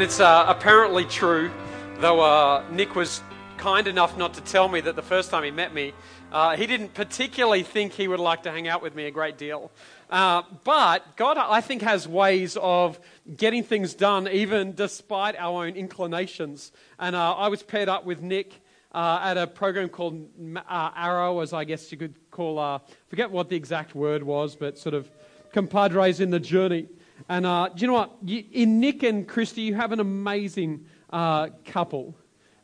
[0.00, 1.50] It's uh, apparently true,
[1.98, 3.22] though uh, Nick was
[3.58, 5.92] kind enough not to tell me that the first time he met me,
[6.32, 9.36] uh, he didn't particularly think he would like to hang out with me a great
[9.36, 9.70] deal.
[10.08, 12.98] Uh, but God, I think, has ways of
[13.36, 16.72] getting things done even despite our own inclinations.
[16.98, 18.54] And uh, I was paired up with Nick
[18.92, 20.30] uh, at a program called
[20.66, 24.94] Arrow, as I guess you could call, forget what the exact word was, but sort
[24.94, 25.10] of
[25.52, 26.88] compadres in the journey.
[27.28, 28.16] And uh, do you know what?
[28.24, 32.16] You, in Nick and Christy, you have an amazing uh, couple.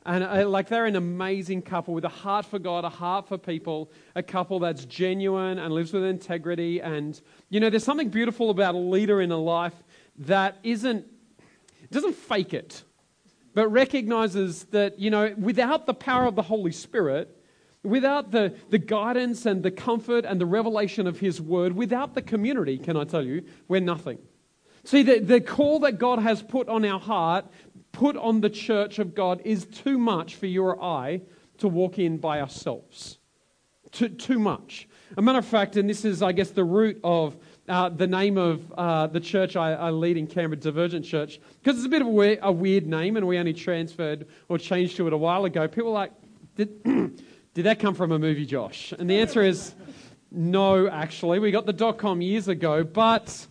[0.07, 3.37] And uh, like they're an amazing couple with a heart for God, a heart for
[3.37, 6.81] people, a couple that's genuine and lives with integrity.
[6.81, 9.75] And, you know, there's something beautiful about a leader in a life
[10.19, 11.07] that isn't,
[11.91, 12.85] doesn't fake it,
[13.53, 17.37] but recognizes that, you know, without the power of the Holy Spirit,
[17.83, 22.23] without the, the guidance and the comfort and the revelation of His Word, without the
[22.23, 24.19] community, can I tell you, we're nothing.
[24.87, 27.47] See, the, the call that God has put on our heart,
[27.91, 31.23] put on the church of God, is too much for you or I
[31.59, 33.19] to walk in by ourselves.
[33.91, 34.89] Too, too much.
[35.17, 37.37] A matter of fact, and this is, I guess, the root of
[37.69, 41.79] uh, the name of uh, the church I, I, lead in Canberra, Divergent Church, because
[41.79, 44.97] it's a bit of a weird, a weird, name, and we only transferred or changed
[44.99, 45.67] to it a while ago.
[45.67, 46.13] People are like,
[46.55, 46.81] did,
[47.55, 48.93] did that come from a movie, Josh?
[48.97, 49.75] And the answer is
[50.31, 51.41] no, actually.
[51.41, 53.49] We got the dot com years ago, but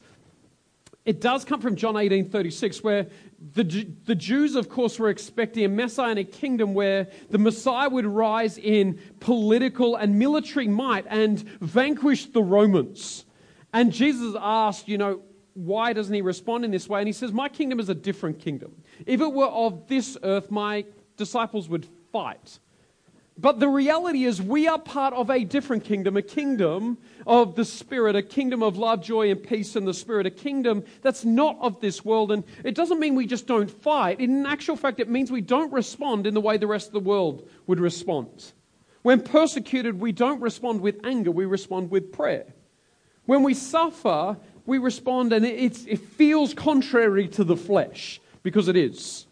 [1.05, 3.07] it does come from John 18:36, where
[3.53, 8.57] the, the Jews, of course, were expecting a messianic kingdom where the Messiah would rise
[8.57, 13.25] in political and military might and vanquish the Romans.
[13.71, 15.21] And Jesus asked, you know,
[15.53, 16.99] why doesn't he respond in this way?
[16.99, 18.75] And he says, My kingdom is a different kingdom.
[19.05, 20.85] If it were of this earth, my
[21.17, 22.59] disciples would fight.
[23.37, 26.97] But the reality is, we are part of a different kingdom, a kingdom
[27.27, 30.85] of the Spirit, a kingdom of love, joy, and peace in the Spirit, a kingdom
[31.01, 32.31] that's not of this world.
[32.31, 34.21] And it doesn't mean we just don't fight.
[34.21, 36.99] In actual fact, it means we don't respond in the way the rest of the
[37.01, 38.53] world would respond.
[39.01, 42.53] When persecuted, we don't respond with anger, we respond with prayer.
[43.25, 48.77] When we suffer, we respond, and it, it feels contrary to the flesh, because it
[48.77, 49.24] is.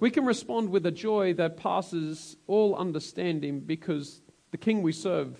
[0.00, 5.38] We can respond with a joy that passes all understanding because the king we serve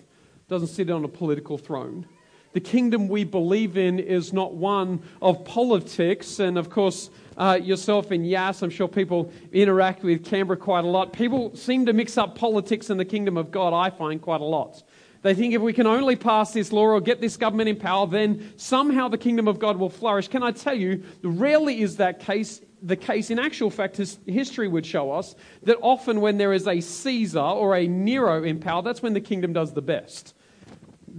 [0.48, 2.06] doesn't sit on a political throne.
[2.53, 6.41] The kingdom we believe in is not one of politics.
[6.41, 10.88] And of course, uh, yourself and Yass, I'm sure people interact with Canberra quite a
[10.88, 11.15] lot.
[11.15, 14.44] People seem to mix up politics and the kingdom of God, I find quite a
[14.44, 14.82] lot.
[15.22, 18.06] They think if we can only pass this law or get this government in power,
[18.06, 20.28] then somehow the kingdom of God will flourish.
[20.28, 23.30] Can I tell you, rarely is that case the case.
[23.30, 27.41] In actual fact, his, history would show us that often when there is a Caesar
[27.41, 30.34] or a Nero in power, that's when the kingdom does the best.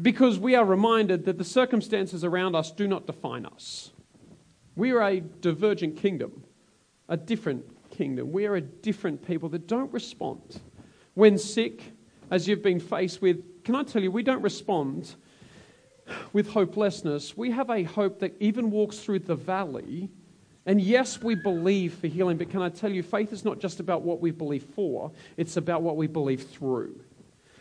[0.01, 3.91] Because we are reminded that the circumstances around us do not define us.
[4.75, 6.43] We are a divergent kingdom,
[7.09, 8.31] a different kingdom.
[8.31, 10.61] We are a different people that don't respond.
[11.13, 11.83] When sick,
[12.29, 15.15] as you've been faced with, can I tell you, we don't respond
[16.33, 17.35] with hopelessness.
[17.35, 20.09] We have a hope that even walks through the valley
[20.65, 23.79] and yes, we believe for healing, but can I tell you, faith is not just
[23.79, 26.99] about what we believe for, it's about what we believe through.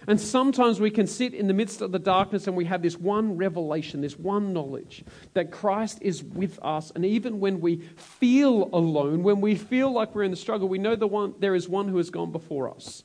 [0.06, 2.96] And sometimes we can sit in the midst of the darkness and we have this
[2.96, 6.90] one revelation, this one knowledge that Christ is with us.
[6.94, 10.78] And even when we feel alone, when we feel like we're in the struggle, we
[10.78, 13.04] know the one, there is one who has gone before us.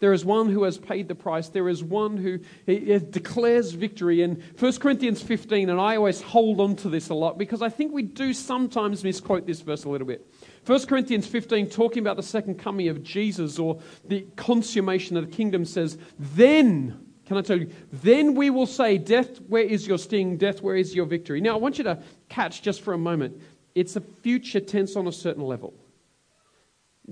[0.00, 1.48] There is one who has paid the price.
[1.48, 4.22] There is one who declares victory.
[4.22, 7.68] In 1 Corinthians 15, and I always hold on to this a lot because I
[7.68, 10.24] think we do sometimes misquote this verse a little bit.
[10.66, 15.36] 1 Corinthians 15, talking about the second coming of Jesus or the consummation of the
[15.36, 19.98] kingdom, says, Then, can I tell you, then we will say, Death, where is your
[19.98, 20.36] sting?
[20.36, 21.40] Death, where is your victory?
[21.40, 23.40] Now, I want you to catch just for a moment.
[23.74, 25.74] It's a future tense on a certain level.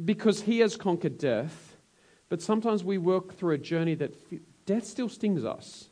[0.04, 1.65] Because he has conquered death
[2.28, 4.14] but sometimes we work through a journey that
[4.66, 5.88] death still stings us.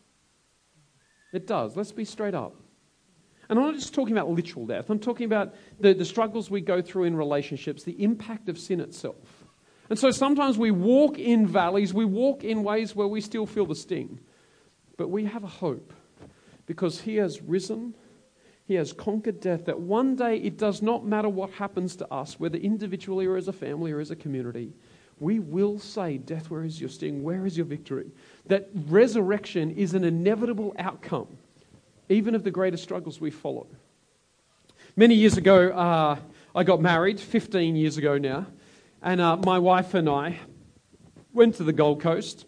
[1.33, 1.77] It does.
[1.77, 2.55] Let's be straight up.
[3.49, 6.61] And I'm not just talking about literal death, I'm talking about the, the struggles we
[6.61, 9.45] go through in relationships, the impact of sin itself.
[9.91, 13.67] And so sometimes we walk in valleys, we walk in ways where we still feel
[13.67, 14.21] the sting.
[14.97, 15.93] But we have a hope
[16.67, 17.95] because He has risen,
[18.65, 22.41] He has conquered death, that one day it does not matter what happens to us,
[22.41, 24.73] whether individually or as a family or as a community
[25.21, 27.23] we will say, Death, where is your sting?
[27.23, 28.11] Where is your victory?
[28.47, 31.29] That resurrection is an inevitable outcome,
[32.09, 33.67] even of the greatest struggles we follow.
[34.97, 36.19] Many years ago, uh,
[36.55, 38.47] I got married, 15 years ago now,
[39.03, 40.39] and uh, my wife and I
[41.33, 42.47] went to the Gold Coast.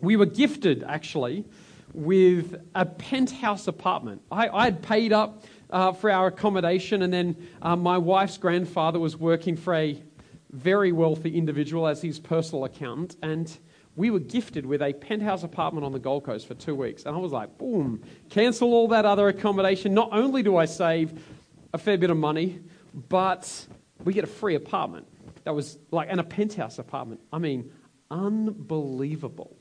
[0.00, 1.44] We were gifted, actually,
[1.92, 4.22] with a penthouse apartment.
[4.30, 7.02] I, had paid up uh, for our accommodation.
[7.02, 10.02] And then uh, my wife's grandfather was working for a
[10.50, 13.16] very wealthy individual as his personal accountant.
[13.22, 13.56] And
[13.96, 17.04] we were gifted with a penthouse apartment on the Gold Coast for two weeks.
[17.04, 19.94] And I was like, boom, cancel all that other accommodation.
[19.94, 21.22] Not only do I save
[21.72, 22.60] a fair bit of money,
[23.08, 23.66] but
[24.04, 25.06] we get a free apartment.
[25.44, 27.20] That was like, and a penthouse apartment.
[27.32, 27.70] I mean,
[28.10, 29.56] unbelievable.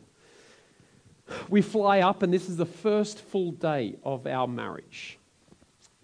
[1.49, 5.19] We fly up, and this is the first full day of our marriage.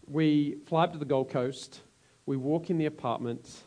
[0.07, 1.81] We fly up to the Gold Coast,
[2.27, 3.63] we walk in the apartment,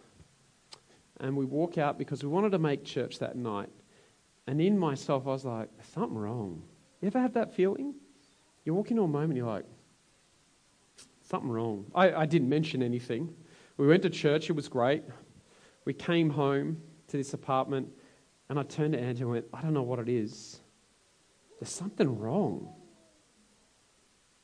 [1.21, 3.71] and we walk out because we wanted to make church that night.
[4.47, 6.63] And in myself, I was like, something wrong.
[7.01, 7.95] You ever have that feeling?
[8.65, 9.65] You walk into a moment, you're like,
[11.29, 11.87] something wrong.
[11.95, 13.35] I, I didn't mention anything.
[13.77, 15.05] We went to church, it was great.
[15.85, 17.89] We came home to this apartment,
[18.49, 20.61] and I turned to Andrew and went, I don't know what it is.
[21.61, 22.75] There's something wrong.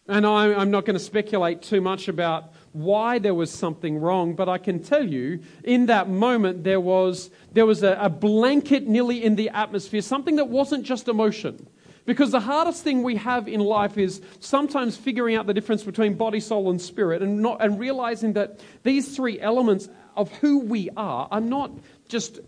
[0.06, 4.48] And I'm not going to speculate too much about why there was something wrong, but
[4.48, 9.22] I can tell you in that moment there was, there was a, a blanket nearly
[9.22, 11.68] in the atmosphere, something that wasn't just emotion.
[12.04, 16.14] Because the hardest thing we have in life is sometimes figuring out the difference between
[16.14, 20.90] body, soul, and spirit and, not, and realizing that these three elements of who we
[20.96, 21.70] are are not
[22.08, 22.40] just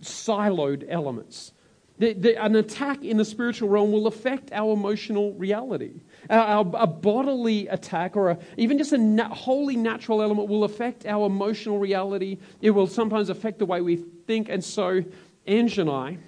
[0.00, 1.52] siloed elements.
[1.98, 6.02] The, the, an attack in the spiritual realm will affect our emotional reality.
[6.28, 11.06] Our, a bodily attack or a, even just a na- wholly natural element will affect
[11.06, 12.38] our emotional reality.
[12.60, 14.48] It will sometimes affect the way we think.
[14.48, 15.04] And so,
[15.46, 16.18] Ange and I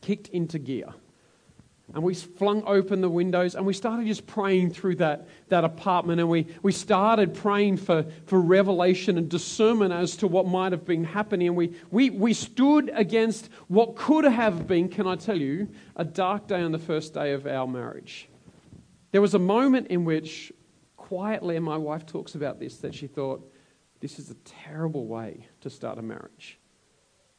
[0.00, 0.88] kicked into gear.
[1.94, 6.20] And we flung open the windows and we started just praying through that, that apartment.
[6.20, 10.84] And we, we started praying for, for revelation and discernment as to what might have
[10.84, 11.46] been happening.
[11.46, 16.04] And we, we, we stood against what could have been, can I tell you, a
[16.04, 18.28] dark day on the first day of our marriage.
[19.16, 20.52] There was a moment in which,
[20.98, 23.50] quietly, and my wife talks about this, that she thought,
[24.00, 26.58] this is a terrible way to start a marriage.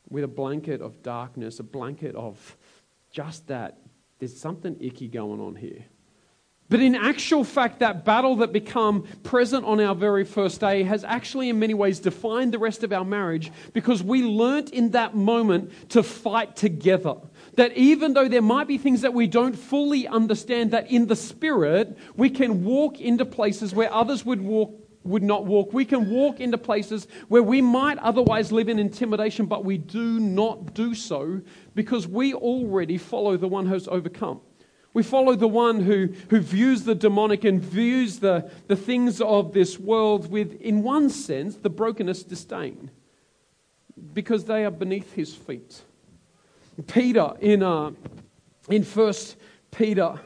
[0.10, 2.58] With a blanket of darkness, a blanket of
[3.12, 3.78] just that.
[4.18, 5.86] There's something icky going on here.
[6.68, 11.04] But in actual fact, that battle that became present on our very first day has
[11.04, 15.16] actually, in many ways, defined the rest of our marriage because we learnt in that
[15.16, 17.18] moment to fight together
[17.58, 21.16] that even though there might be things that we don't fully understand, that in the
[21.16, 25.72] Spirit, we can walk into places where others would walk would not walk.
[25.72, 30.20] We can walk into places where we might otherwise live in intimidation, but we do
[30.20, 31.42] not do so
[31.76, 34.42] because we already follow the one who's overcome.
[34.94, 39.54] We follow the one who, who views the demonic and views the, the things of
[39.54, 42.92] this world with, in one sense, the brokenness disdain
[44.14, 45.84] because they are beneath his feet.
[46.86, 47.92] Peter in, uh,
[48.70, 49.14] in 1
[49.72, 50.20] Peter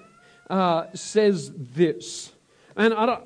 [0.49, 2.33] uh, says this.
[2.75, 3.23] And I, don't,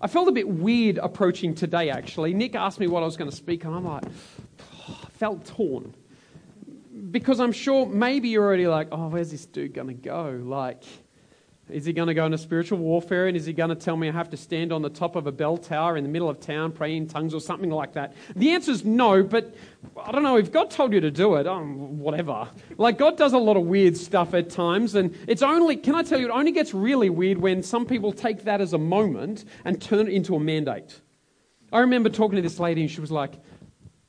[0.00, 2.32] I felt a bit weird approaching today, actually.
[2.32, 4.04] Nick asked me what I was going to speak, and I'm like,
[4.88, 5.94] oh, felt torn.
[7.10, 10.40] Because I'm sure maybe you're already like, oh, where's this dude going to go?
[10.42, 10.84] Like,
[11.70, 14.08] is he going to go into spiritual warfare and is he going to tell me
[14.08, 16.38] I have to stand on the top of a bell tower in the middle of
[16.38, 18.14] town praying in tongues or something like that?
[18.36, 19.54] The answer is no, but
[20.02, 20.36] I don't know.
[20.36, 22.48] If God told you to do it, um, whatever.
[22.76, 26.02] Like, God does a lot of weird stuff at times, and it's only, can I
[26.02, 29.44] tell you, it only gets really weird when some people take that as a moment
[29.64, 31.00] and turn it into a mandate.
[31.72, 33.32] I remember talking to this lady and she was like,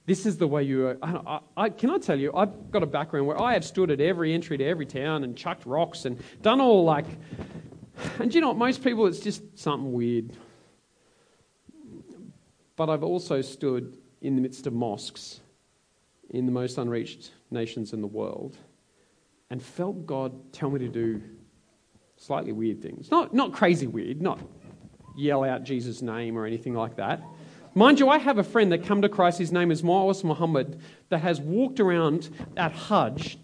[0.06, 1.42] this is the way you uh, are.
[1.58, 4.00] I, I, can I tell you, I've got a background where I have stood at
[4.00, 7.06] every entry to every town and chucked rocks and done all like.
[8.20, 8.58] And you know what?
[8.58, 10.32] Most people, it's just something weird.
[12.76, 15.40] But I've also stood in the midst of mosques
[16.32, 18.58] in the most unreached nations in the world
[19.50, 21.22] and felt God tell me to do
[22.18, 23.10] slightly weird things.
[23.12, 24.40] Not, not crazy weird, not
[25.16, 27.22] yell out Jesus' name or anything like that.
[27.78, 29.38] Mind you, I have a friend that come to Christ.
[29.38, 30.80] His name is Moawis Muhammad
[31.10, 33.38] that has walked around at Hajj.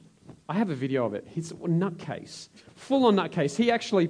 [0.48, 1.28] I have a video of it.
[1.30, 3.58] He's a nutcase, full on nutcase.
[3.58, 4.10] He actually,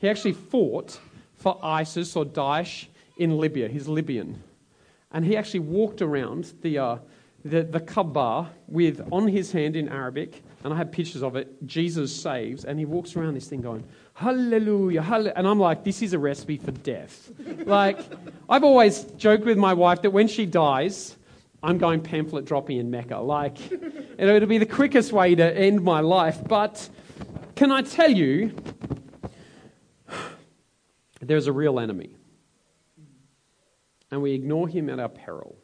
[0.00, 0.98] he actually fought
[1.36, 2.86] for ISIS or Daesh
[3.18, 3.68] in Libya.
[3.68, 4.42] He's Libyan,
[5.12, 6.98] and he actually walked around the uh,
[7.44, 11.66] the, the Kaaba with on his hand in Arabic, and I have pictures of it.
[11.66, 13.84] Jesus saves, and he walks around this thing going,
[14.14, 15.34] Hallelujah, hallelujah.
[15.36, 17.30] And I'm like, this is a recipe for death.
[17.66, 17.98] like,
[18.48, 21.16] I've always joked with my wife that when she dies,
[21.62, 23.18] I'm going pamphlet dropping in Mecca.
[23.18, 23.58] Like,
[24.18, 26.38] it'll be the quickest way to end my life.
[26.46, 26.88] But
[27.56, 28.56] can I tell you,
[31.20, 32.16] there's a real enemy.
[34.10, 35.58] And we ignore him at our peril.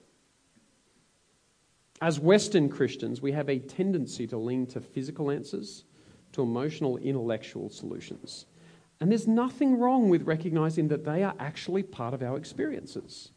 [2.03, 5.85] As Western Christians, we have a tendency to lean to physical answers
[6.33, 8.47] to emotional, intellectual solutions.
[9.01, 13.31] And there's nothing wrong with recognizing that they are actually part of our experiences.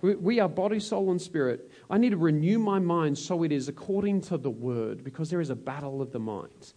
[0.00, 1.72] We are body, soul, and spirit.
[1.90, 5.40] I need to renew my mind so it is according to the word because there
[5.40, 6.74] is a battle of the mind.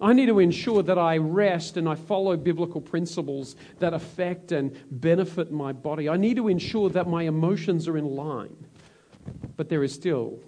[0.00, 4.74] I need to ensure that I rest and I follow biblical principles that affect and
[4.90, 6.08] benefit my body.
[6.08, 8.65] I need to ensure that my emotions are in line.
[9.56, 10.38] But there is still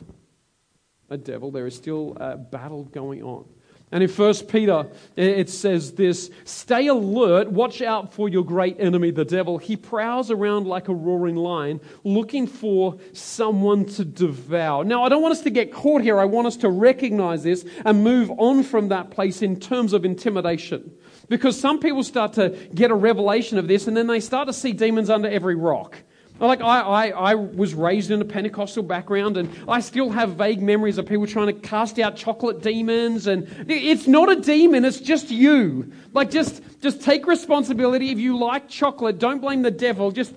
[1.11, 3.47] a devil, there is still a battle going on.
[3.91, 4.87] And in 1 Peter,
[5.17, 9.57] it says this Stay alert, watch out for your great enemy, the devil.
[9.57, 14.85] He prowls around like a roaring lion, looking for someone to devour.
[14.85, 16.21] Now, I don't want us to get caught here.
[16.21, 20.05] I want us to recognize this and move on from that place in terms of
[20.05, 20.93] intimidation.
[21.31, 24.53] Because some people start to get a revelation of this and then they start to
[24.53, 25.97] see demons under every rock.
[26.41, 30.63] Like, I, I, I was raised in a Pentecostal background, and I still have vague
[30.63, 33.27] memories of people trying to cast out chocolate demons.
[33.27, 35.93] And it's not a demon, it's just you.
[36.13, 38.11] Like, just, just take responsibility.
[38.11, 40.13] If you like chocolate, don't blame the devil.
[40.13, 40.35] Just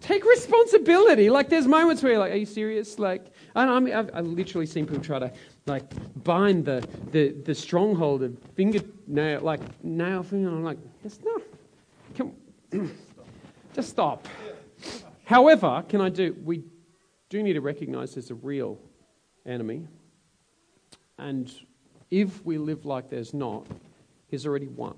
[0.00, 1.28] take responsibility.
[1.28, 2.98] Like, there's moments where you're like, are you serious?
[2.98, 5.30] Like, I mean, I've, I've literally seen people try to,
[5.66, 5.84] like,
[6.24, 10.48] bind the, the, the stronghold of fingernail, like, nail finger.
[10.48, 11.42] I'm like, just, no.
[12.16, 12.32] Come,
[13.74, 14.26] just stop.
[15.24, 16.64] However, can I do, we
[17.28, 18.78] do need to recognize there's a real
[19.46, 19.86] enemy.
[21.18, 21.50] And
[22.10, 23.66] if we live like there's not,
[24.28, 24.96] he's already won.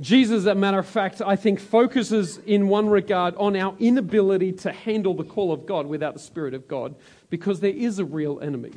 [0.00, 4.52] Jesus, as a matter of fact, I think focuses in one regard on our inability
[4.52, 6.94] to handle the call of God without the Spirit of God
[7.30, 8.72] because there is a real enemy.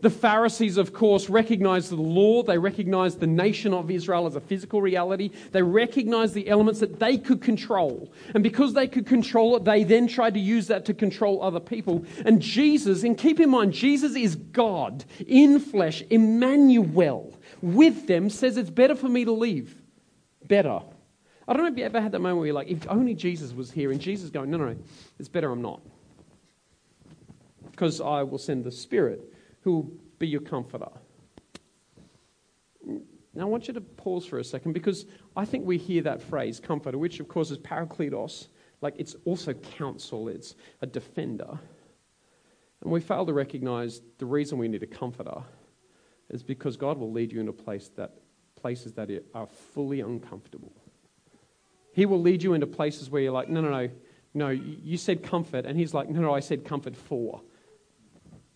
[0.00, 2.44] The Pharisees, of course, recognized the law.
[2.44, 5.30] They recognized the nation of Israel as a physical reality.
[5.50, 8.08] They recognized the elements that they could control.
[8.32, 11.58] And because they could control it, they then tried to use that to control other
[11.58, 12.04] people.
[12.24, 18.56] And Jesus, and keep in mind, Jesus is God in flesh, Emmanuel, with them, says
[18.56, 19.82] it's better for me to leave.
[20.46, 20.78] Better.
[21.48, 23.52] I don't know if you ever had that moment where you're like, if only Jesus
[23.52, 24.76] was here, and Jesus going, no, no, no,
[25.18, 25.80] it's better I'm not.
[27.72, 30.90] Because I will send the Spirit who will be your comforter.
[33.34, 36.22] Now, I want you to pause for a second because I think we hear that
[36.22, 38.48] phrase, comforter, which of course is parakletos,
[38.80, 41.58] like it's also counsel, it's a defender.
[42.82, 45.42] And we fail to recognize the reason we need a comforter
[46.30, 48.14] is because God will lead you into place that,
[48.56, 50.72] places that are fully uncomfortable.
[51.92, 53.90] He will lead you into places where you're like, no, no, no,
[54.34, 55.64] no, you said comfort.
[55.64, 57.40] And He's like, no, no, I said comfort for.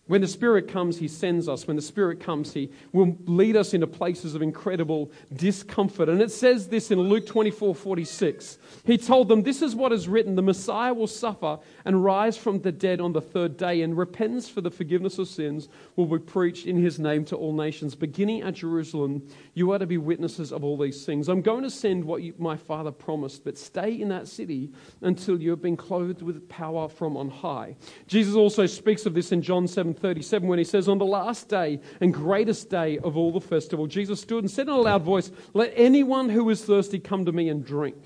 [0.07, 1.65] When the Spirit comes, He sends us.
[1.65, 6.09] When the Spirit comes, He will lead us into places of incredible discomfort.
[6.09, 8.57] And it says this in Luke 24 46.
[8.83, 12.59] He told them, This is what is written the Messiah will suffer and rise from
[12.59, 16.19] the dead on the third day, and repentance for the forgiveness of sins will be
[16.19, 17.95] preached in His name to all nations.
[17.95, 21.29] Beginning at Jerusalem, you are to be witnesses of all these things.
[21.29, 24.69] I'm going to send what you, my Father promised, but stay in that city
[24.99, 27.77] until you have been clothed with power from on high.
[28.07, 31.49] Jesus also speaks of this in John 7 37 when he says, On the last
[31.49, 35.03] day and greatest day of all the festival, Jesus stood and said in a loud
[35.03, 37.97] voice, Let anyone who is thirsty come to me and drink.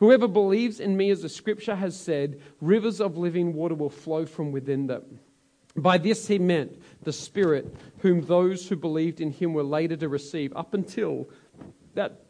[0.00, 4.26] Whoever believes in me, as the scripture has said, rivers of living water will flow
[4.26, 5.20] from within them.
[5.76, 10.08] By this he meant the Spirit, whom those who believed in him were later to
[10.08, 10.52] receive.
[10.54, 11.28] Up until
[11.94, 12.22] that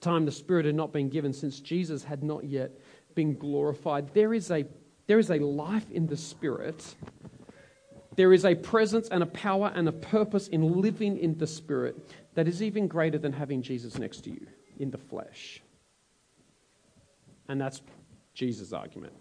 [0.00, 2.72] time, the Spirit had not been given, since Jesus had not yet
[3.14, 4.12] been glorified.
[4.14, 4.64] There is a,
[5.06, 6.94] there is a life in the Spirit
[8.18, 11.96] there is a presence and a power and a purpose in living in the Spirit
[12.34, 14.44] that is even greater than having Jesus next to you
[14.76, 15.62] in the flesh.
[17.48, 17.80] And that's
[18.34, 19.12] Jesus' argument.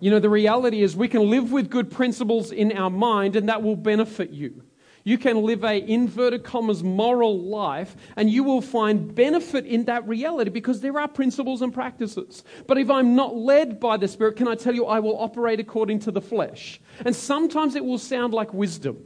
[0.00, 3.50] You know, the reality is we can live with good principles in our mind, and
[3.50, 4.62] that will benefit you.
[5.08, 10.06] You can live a inverted commas moral life and you will find benefit in that
[10.06, 12.44] reality because there are principles and practices.
[12.66, 15.60] But if I'm not led by the Spirit, can I tell you I will operate
[15.60, 16.78] according to the flesh?
[17.06, 19.02] And sometimes it will sound like wisdom.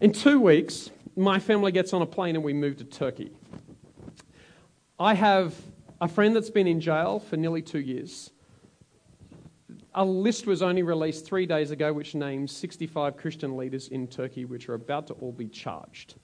[0.00, 3.32] In two weeks, my family gets on a plane and we move to Turkey.
[5.00, 5.52] I have
[6.00, 8.30] a friend that's been in jail for nearly two years
[9.94, 14.44] a list was only released three days ago which names 65 Christian leaders in Turkey
[14.44, 16.14] which are about to all be charged.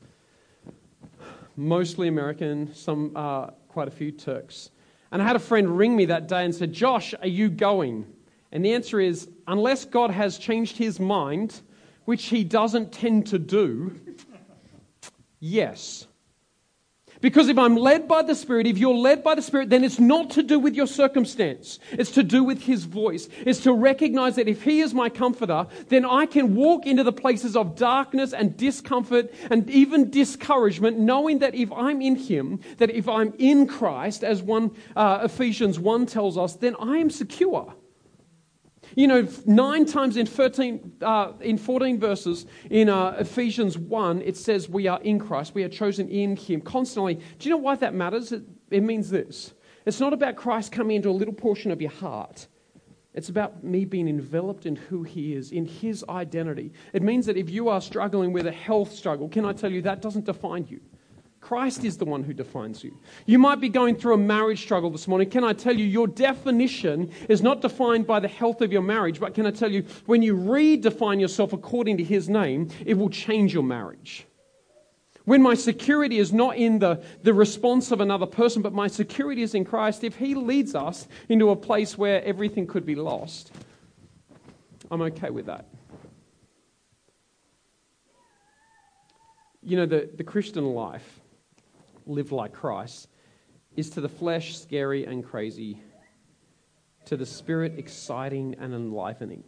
[1.56, 4.70] Mostly American, some uh, quite a few Turks.
[5.11, 8.06] And I had a friend ring me that day and said, Josh, are you going?
[8.52, 11.61] And the answer is, unless God has changed his mind,
[12.04, 13.99] which he doesn't tend to do,
[15.40, 16.06] yes.
[17.26, 19.99] Because if I'm led by the Spirit, if you're led by the Spirit, then it's
[19.99, 21.80] not to do with your circumstance.
[21.90, 23.28] It's to do with His voice.
[23.45, 27.11] It's to recognize that if He is my comforter, then I can walk into the
[27.11, 32.90] places of darkness and discomfort and even discouragement, knowing that if I'm in Him, that
[32.90, 37.75] if I'm in Christ, as one uh, Ephesians 1 tells us, then I am secure.
[38.97, 44.38] You know, nine times in 13, uh, in 14 verses in uh, Ephesians 1, it
[44.38, 45.55] says we are in Christ.
[45.55, 47.17] We are chosen in Him constantly.
[47.38, 48.33] Do you know why that matters?
[48.33, 49.53] It, it means this.
[49.85, 52.49] It's not about Christ coming into a little portion of your heart.
[53.12, 56.73] It's about me being enveloped in who He is, in His identity.
[56.95, 59.83] It means that if you are struggling with a health struggle, can I tell you
[59.83, 60.81] that doesn't define you?
[61.40, 62.99] Christ is the one who defines you.
[63.25, 65.31] You might be going through a marriage struggle this morning.
[65.31, 69.21] Can I tell you, your definition is not defined by the health of your marriage,
[69.21, 73.11] but can I tell you, when you redefine yourself according to His name, it will
[73.11, 74.26] change your marriage.
[75.25, 79.43] When my security is not in the, the response of another person, but my security
[79.43, 83.52] is in Christ, if He leads us into a place where everything could be lost,
[84.90, 85.66] I'm okay with that.
[89.62, 91.21] You know, the, the Christian life
[92.06, 93.08] live like Christ
[93.76, 95.78] is to the flesh scary and crazy,
[97.06, 99.44] to the spirit exciting and enlivening.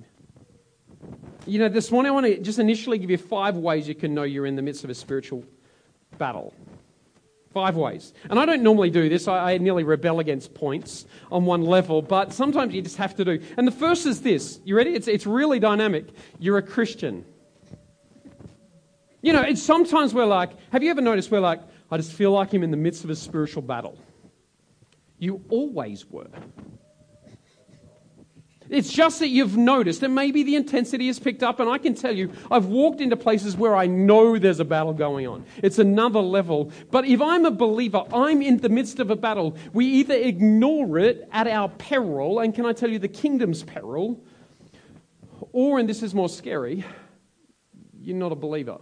[1.46, 4.12] You know, this morning I want to just initially give you five ways you can
[4.12, 5.44] know you're in the midst of a spiritual
[6.18, 6.52] battle.
[7.54, 8.12] Five ways.
[8.28, 9.26] And I don't normally do this.
[9.26, 13.24] I, I, nearly rebel against points on one level, but sometimes you just have to
[13.24, 13.40] do.
[13.56, 14.60] And the first is this.
[14.64, 14.94] You ready?
[14.94, 16.08] It's, it's really dynamic.
[16.38, 17.24] You're a Christian.
[19.22, 21.60] You know, it's sometimes we're like, have you ever noticed we're like,
[21.90, 23.98] I just feel like I'm in the midst of a spiritual battle.
[25.18, 26.28] You always were.
[28.70, 31.94] It's just that you've noticed, and maybe the intensity has picked up, and I can
[31.94, 35.46] tell you, I've walked into places where I know there's a battle going on.
[35.62, 36.70] It's another level.
[36.90, 39.56] But if I'm a believer, I'm in the midst of a battle.
[39.72, 44.22] We either ignore it at our peril, and can I tell you the kingdom's peril,
[45.52, 46.84] or, and this is more scary,
[47.98, 48.78] you're not a believer.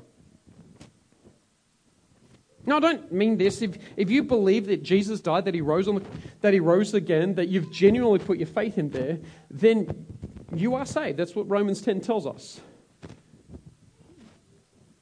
[2.67, 3.63] Now, I don't mean this.
[3.63, 6.03] If, if you believe that Jesus died, that he, rose on the,
[6.41, 9.19] that he rose again, that you've genuinely put your faith in there,
[9.51, 10.07] then
[10.55, 11.17] you are saved.
[11.17, 12.61] That's what Romans 10 tells us.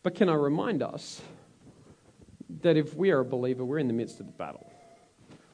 [0.03, 1.23] But can I remind us
[2.61, 4.71] that if we are a believer, we're in the midst of the battle?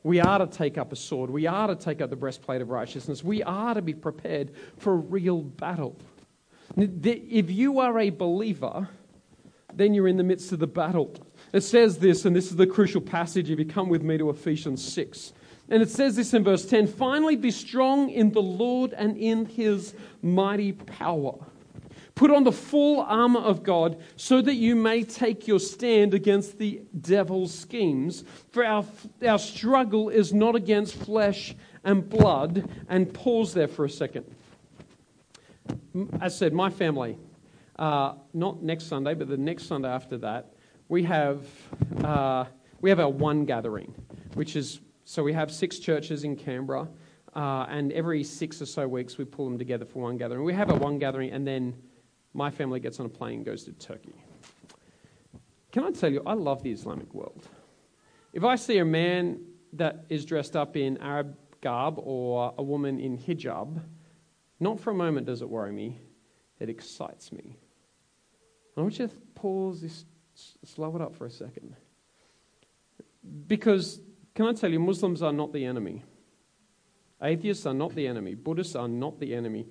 [0.03, 1.31] We are to take up a sword.
[1.31, 3.23] We are to take up the breastplate of righteousness.
[3.23, 5.97] We are to be prepared for a real battle.
[6.77, 8.89] If you are a believer,
[9.75, 11.15] then you're in the midst of the battle.
[11.53, 14.31] It says this, and this is the crucial passage if you come with me to
[14.31, 15.33] Ephesians 6.
[15.69, 19.47] And it says this in verse 10 Finally, be strong in the Lord and in
[19.47, 21.35] his mighty power.
[22.15, 26.59] Put on the full armor of God so that you may take your stand against
[26.59, 28.25] the devil's schemes.
[28.51, 28.85] For our,
[29.27, 32.69] our struggle is not against flesh and blood.
[32.89, 34.27] And pause there for a second.
[36.21, 37.17] As said, my family,
[37.79, 40.53] uh, not next Sunday, but the next Sunday after that,
[40.91, 41.47] we have,
[42.03, 42.45] uh,
[42.81, 43.95] we have our one gathering,
[44.35, 46.89] which is so we have six churches in Canberra,
[47.35, 50.45] uh, and every six or so weeks we pull them together for one gathering.
[50.45, 51.77] We have a one gathering, and then
[52.35, 54.15] my family gets on a plane and goes to Turkey.
[55.71, 57.47] Can I tell you, I love the Islamic world.
[58.33, 59.41] If I see a man
[59.75, 63.81] that is dressed up in Arab garb or a woman in hijab,
[64.59, 66.01] not for a moment does it worry me,
[66.59, 67.57] it excites me.
[68.77, 70.05] I want you to pause this
[70.65, 71.75] slow it up for a second.
[73.47, 74.01] Because,
[74.35, 76.03] can I tell you, Muslims are not the enemy.
[77.23, 78.35] Atheists are not the enemy.
[78.35, 79.67] Buddhists are not the enemy.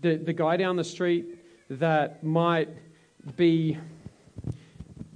[0.00, 2.68] The, the guy down the street that might
[3.36, 3.76] be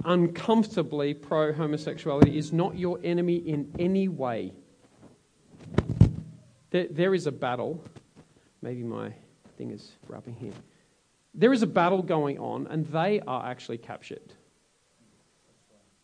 [0.05, 4.53] uncomfortably pro homosexuality is not your enemy in any way.
[6.71, 7.83] There, there is a battle.
[8.63, 9.13] Maybe my
[9.57, 10.53] thing is rubbing here.
[11.35, 14.35] There is a battle going on, and they are actually captured.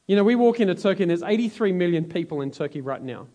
[0.06, 3.26] You know, we walk into Turkey and there's 83 million people in Turkey right now.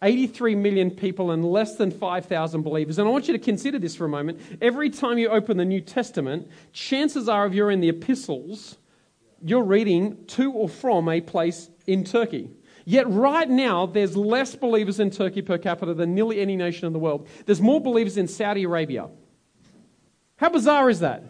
[0.00, 2.98] 83 million people and less than 5,000 believers.
[2.98, 4.40] And I want you to consider this for a moment.
[4.62, 8.78] Every time you open the New Testament, chances are if you're in the epistles,
[9.42, 12.50] you're reading to or from a place in Turkey.
[12.84, 16.92] Yet right now, there's less believers in Turkey per capita than nearly any nation in
[16.92, 17.28] the world.
[17.44, 19.08] There's more believers in Saudi Arabia.
[20.36, 21.24] How bizarre is that?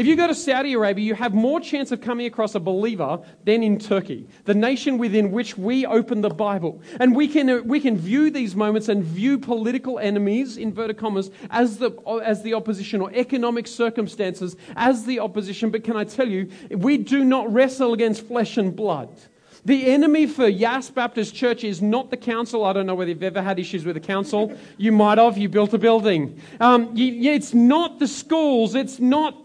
[0.00, 3.20] If you go to Saudi Arabia, you have more chance of coming across a believer
[3.44, 6.80] than in Turkey, the nation within which we open the Bible.
[6.98, 11.76] And we can, we can view these moments and view political enemies, inverted commas, as
[11.76, 11.90] the,
[12.24, 15.68] as the opposition or economic circumstances as the opposition.
[15.68, 19.14] But can I tell you, we do not wrestle against flesh and blood.
[19.66, 22.64] The enemy for Yass Baptist Church is not the council.
[22.64, 24.56] I don't know whether you've ever had issues with the council.
[24.78, 25.36] You might have.
[25.36, 26.40] You built a building.
[26.58, 28.74] Um, it's not the schools.
[28.74, 29.36] It's not.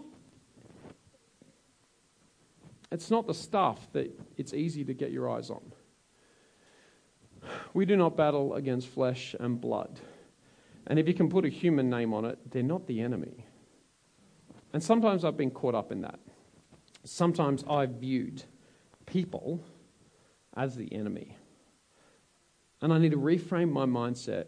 [2.90, 5.72] It's not the stuff that it's easy to get your eyes on.
[7.74, 10.00] We do not battle against flesh and blood.
[10.86, 13.46] And if you can put a human name on it, they're not the enemy.
[14.72, 16.18] And sometimes I've been caught up in that.
[17.04, 18.42] Sometimes I've viewed
[19.06, 19.64] people
[20.56, 21.36] as the enemy.
[22.82, 24.46] And I need to reframe my mindset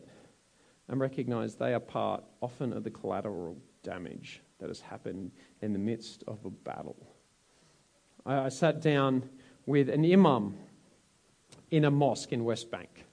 [0.88, 5.78] and recognize they are part often of the collateral damage that has happened in the
[5.78, 7.07] midst of a battle.
[8.28, 9.28] I, I sat down
[9.66, 10.54] with an imam
[11.70, 13.04] in a mosque in West Bank.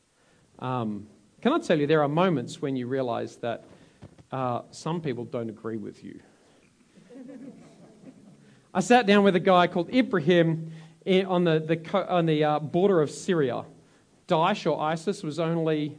[0.59, 1.07] Um,
[1.41, 3.65] can I tell you, there are moments when you realize that
[4.31, 6.19] uh, some people don't agree with you.
[8.73, 10.71] I sat down with a guy called Ibrahim
[11.07, 13.63] on the, the, on the uh, border of Syria.
[14.27, 15.97] Daesh or ISIS was only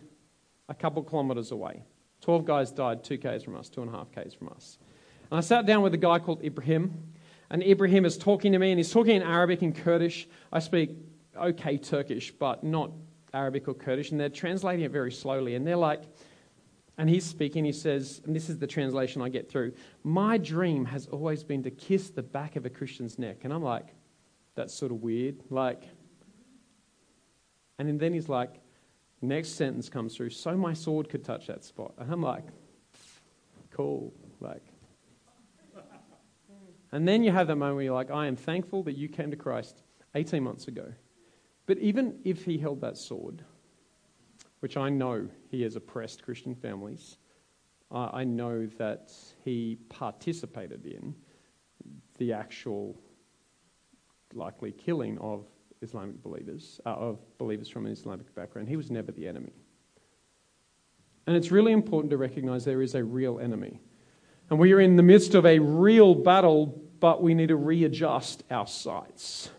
[0.68, 1.84] a couple kilometres away.
[2.22, 4.78] 12 guys died, two Ks from us, two and a half Ks from us.
[5.30, 6.92] And I sat down with a guy called Ibrahim,
[7.50, 10.28] and Ibrahim is talking to me, and he's talking in Arabic and Kurdish.
[10.52, 10.90] I speak
[11.36, 12.90] okay Turkish, but not
[13.32, 15.54] Arabic or Kurdish, and they're translating it very slowly.
[15.54, 16.02] And they're like,
[16.98, 20.86] and he's speaking, he says, and this is the translation I get through My dream
[20.86, 23.40] has always been to kiss the back of a Christian's neck.
[23.44, 23.88] And I'm like,
[24.54, 25.36] that's sort of weird.
[25.50, 25.82] Like,
[27.78, 28.54] and then he's like,
[29.20, 31.92] next sentence comes through, so my sword could touch that spot.
[31.98, 32.44] And I'm like,
[33.70, 34.14] cool.
[34.40, 34.64] Like,
[36.96, 39.30] and then you have that moment where you're like, I am thankful that you came
[39.30, 39.82] to Christ
[40.14, 40.90] 18 months ago.
[41.66, 43.44] But even if he held that sword,
[44.60, 47.18] which I know he has oppressed Christian families,
[47.90, 49.12] I know that
[49.44, 51.14] he participated in
[52.16, 52.98] the actual
[54.32, 55.44] likely killing of
[55.82, 58.70] Islamic believers, uh, of believers from an Islamic background.
[58.70, 59.52] He was never the enemy.
[61.26, 63.80] And it's really important to recognize there is a real enemy.
[64.48, 68.44] And we are in the midst of a real battle, but we need to readjust
[68.50, 69.50] our sights.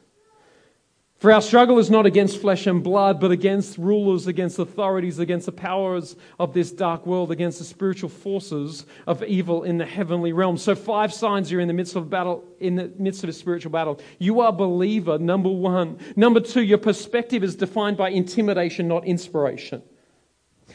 [1.20, 5.48] For our struggle is not against flesh and blood, but against rulers, against authorities, against
[5.48, 10.32] the powers of this dark world, against the spiritual forces of evil in the heavenly
[10.32, 10.58] realm.
[10.58, 13.34] So, five signs you're in the midst of a battle, in the midst of a
[13.34, 14.00] spiritual battle.
[14.20, 15.98] You are believer, number one.
[16.16, 19.82] Number two, your perspective is defined by intimidation, not inspiration.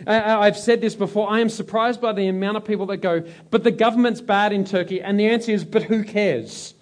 [0.07, 1.31] I've said this before.
[1.31, 4.65] I am surprised by the amount of people that go, but the government's bad in
[4.65, 5.01] Turkey.
[5.01, 6.75] And the answer is, but who cares?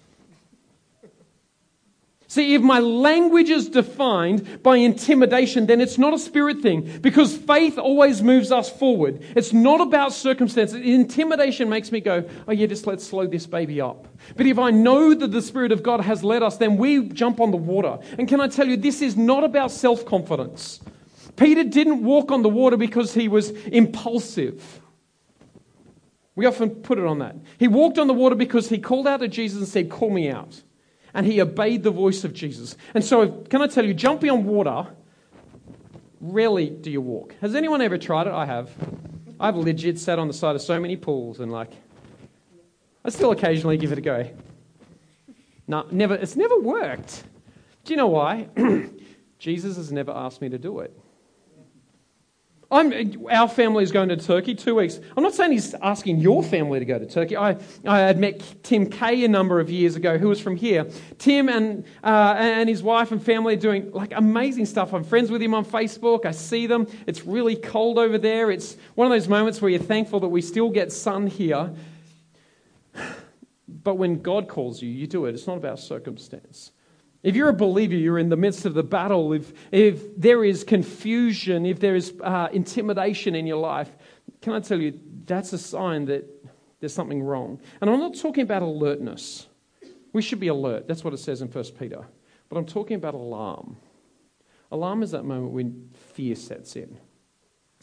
[2.31, 7.35] See, if my language is defined by intimidation, then it's not a spirit thing because
[7.35, 9.21] faith always moves us forward.
[9.35, 10.79] It's not about circumstances.
[10.79, 14.07] Intimidation makes me go, oh, yeah, just let's slow this baby up.
[14.37, 17.41] But if I know that the Spirit of God has led us, then we jump
[17.41, 17.99] on the water.
[18.17, 20.79] And can I tell you, this is not about self confidence.
[21.41, 24.79] Peter didn't walk on the water because he was impulsive.
[26.35, 27.35] We often put it on that.
[27.57, 30.29] He walked on the water because he called out to Jesus and said, Call me
[30.29, 30.61] out
[31.15, 32.77] and he obeyed the voice of Jesus.
[32.93, 34.85] And so, can I tell you, jumping on water,
[36.19, 37.33] rarely do you walk.
[37.41, 38.33] Has anyone ever tried it?
[38.33, 38.69] I have.
[39.39, 41.71] I've legit sat on the side of so many pools and, like,
[43.03, 44.29] I still occasionally give it a go.
[45.67, 47.23] No, never, it's never worked.
[47.83, 48.47] Do you know why?
[49.39, 50.95] Jesus has never asked me to do it.
[52.71, 54.97] I'm, our family is going to Turkey two weeks.
[55.17, 57.35] I'm not saying he's asking your family to go to Turkey.
[57.35, 60.87] I, I had met Tim Kay a number of years ago, who was from here.
[61.17, 64.93] Tim and, uh, and his wife and family are doing like amazing stuff.
[64.93, 66.25] I'm friends with him on Facebook.
[66.25, 66.87] I see them.
[67.07, 68.49] It's really cold over there.
[68.51, 71.73] It's one of those moments where you're thankful that we still get sun here.
[73.83, 75.33] But when God calls you, you do it.
[75.33, 76.71] It's not about circumstance.
[77.23, 79.33] If you're a believer, you're in the midst of the battle.
[79.33, 83.91] If, if there is confusion, if there is uh, intimidation in your life,
[84.41, 86.25] can I tell you, that's a sign that
[86.79, 87.59] there's something wrong.
[87.79, 89.47] And I'm not talking about alertness.
[90.13, 90.87] We should be alert.
[90.87, 92.05] That's what it says in 1 Peter.
[92.49, 93.77] But I'm talking about alarm.
[94.71, 96.97] Alarm is that moment when fear sets in.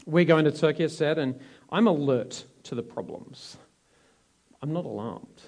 [0.05, 1.39] We're going to Turkey, I said, and
[1.71, 3.57] I'm alert to the problems.
[4.61, 5.43] I'm not alarmed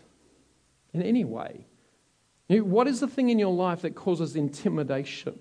[0.93, 1.67] in any way.
[2.59, 5.39] What is the thing in your life that causes intimidation?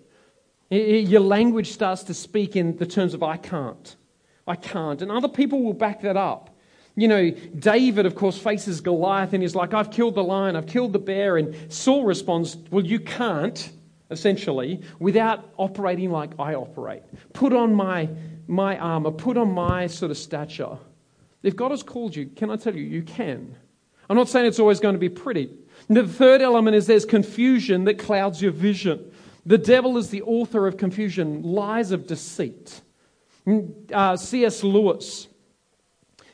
[0.70, 3.96] Your language starts to speak in the terms of I can't.
[4.46, 5.02] I can't.
[5.02, 6.56] And other people will back that up.
[6.96, 10.68] You know, David, of course, faces Goliath and he's like, I've killed the lion, I've
[10.68, 11.38] killed the bear.
[11.38, 13.72] And Saul responds, Well, you can't,
[14.12, 17.04] essentially, without operating like I operate.
[17.34, 18.10] Put on my,
[18.48, 20.78] my armor, put on my sort of stature.
[21.42, 23.56] If God has called you, can I tell you, you can.
[24.10, 25.50] I'm not saying it's always going to be pretty.
[25.90, 29.12] The third element is there's confusion that clouds your vision.
[29.46, 32.82] The devil is the author of confusion, lies of deceit.
[33.48, 34.64] Mm, uh, C.S.
[34.64, 35.28] Lewis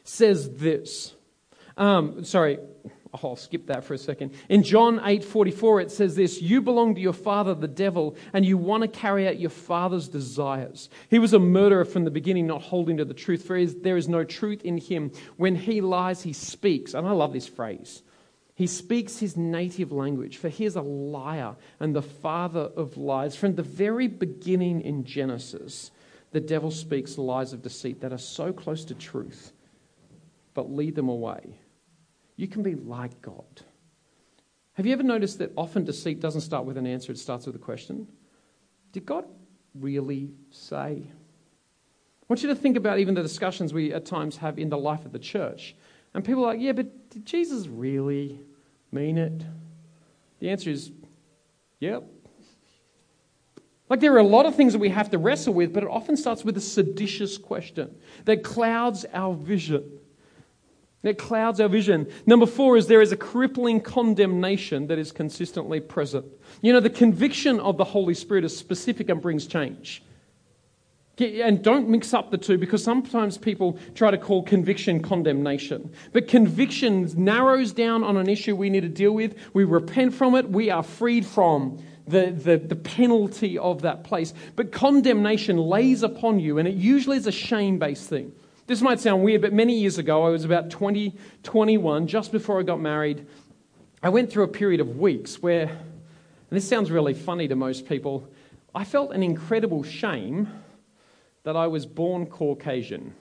[0.03, 1.13] says this.
[1.77, 2.59] Um, sorry,
[3.23, 4.33] Oh, I'll skip that for a second.
[4.49, 8.57] In John 8:44 it says this, you belong to your father the devil and you
[8.57, 10.89] want to carry out your father's desires.
[11.09, 14.09] He was a murderer from the beginning not holding to the truth for there is
[14.09, 15.11] no truth in him.
[15.37, 16.93] When he lies he speaks.
[16.93, 18.03] And I love this phrase.
[18.55, 23.35] He speaks his native language for he is a liar and the father of lies.
[23.35, 25.91] From the very beginning in Genesis,
[26.31, 29.51] the devil speaks lies of deceit that are so close to truth
[30.53, 31.59] but lead them away
[32.35, 33.61] you can be like God.
[34.73, 37.55] Have you ever noticed that often deceit doesn't start with an answer, it starts with
[37.55, 38.07] a question?
[38.91, 39.25] Did God
[39.73, 41.03] really say?
[41.07, 44.77] I want you to think about even the discussions we at times have in the
[44.77, 45.75] life of the church.
[46.15, 48.39] And people are like, yeah, but did Jesus really
[48.89, 49.43] mean it?
[50.39, 50.89] The answer is,
[51.81, 52.05] yep.
[53.89, 55.89] Like there are a lot of things that we have to wrestle with, but it
[55.89, 59.99] often starts with a seditious question that clouds our vision.
[61.01, 62.09] That clouds our vision.
[62.25, 66.25] Number four is there is a crippling condemnation that is consistently present.
[66.61, 70.01] You know, the conviction of the Holy Spirit is specific and brings change.
[71.17, 75.91] And don't mix up the two because sometimes people try to call conviction condemnation.
[76.11, 79.35] But conviction narrows down on an issue we need to deal with.
[79.53, 80.49] We repent from it.
[80.49, 84.33] We are freed from the, the, the penalty of that place.
[84.57, 88.33] But condemnation lays upon you, and it usually is a shame based thing.
[88.67, 92.59] This might sound weird, but many years ago, I was about 20, 21, just before
[92.59, 93.25] I got married.
[94.01, 95.79] I went through a period of weeks where, and
[96.49, 98.27] this sounds really funny to most people,
[98.73, 100.49] I felt an incredible shame
[101.45, 103.13] that I was born Caucasian.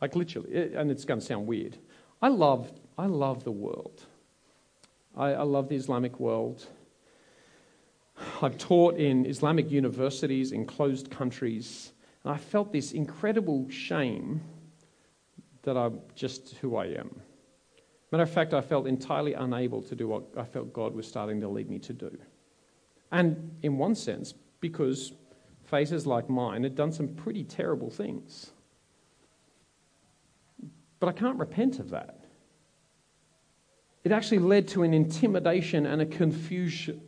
[0.00, 1.78] Like literally, and it's going to sound weird.
[2.20, 4.02] I love, I love the world.
[5.16, 6.66] I, I love the Islamic world.
[8.42, 11.92] I've taught in Islamic universities in closed countries.
[12.24, 14.42] And I felt this incredible shame
[15.62, 17.22] that I'm just who I am.
[18.12, 21.40] Matter of fact, I felt entirely unable to do what I felt God was starting
[21.40, 22.16] to lead me to do.
[23.12, 25.12] And in one sense, because
[25.66, 28.52] faces like mine had done some pretty terrible things.
[30.98, 32.20] But I can't repent of that.
[34.04, 37.00] It actually led to an intimidation and a confusion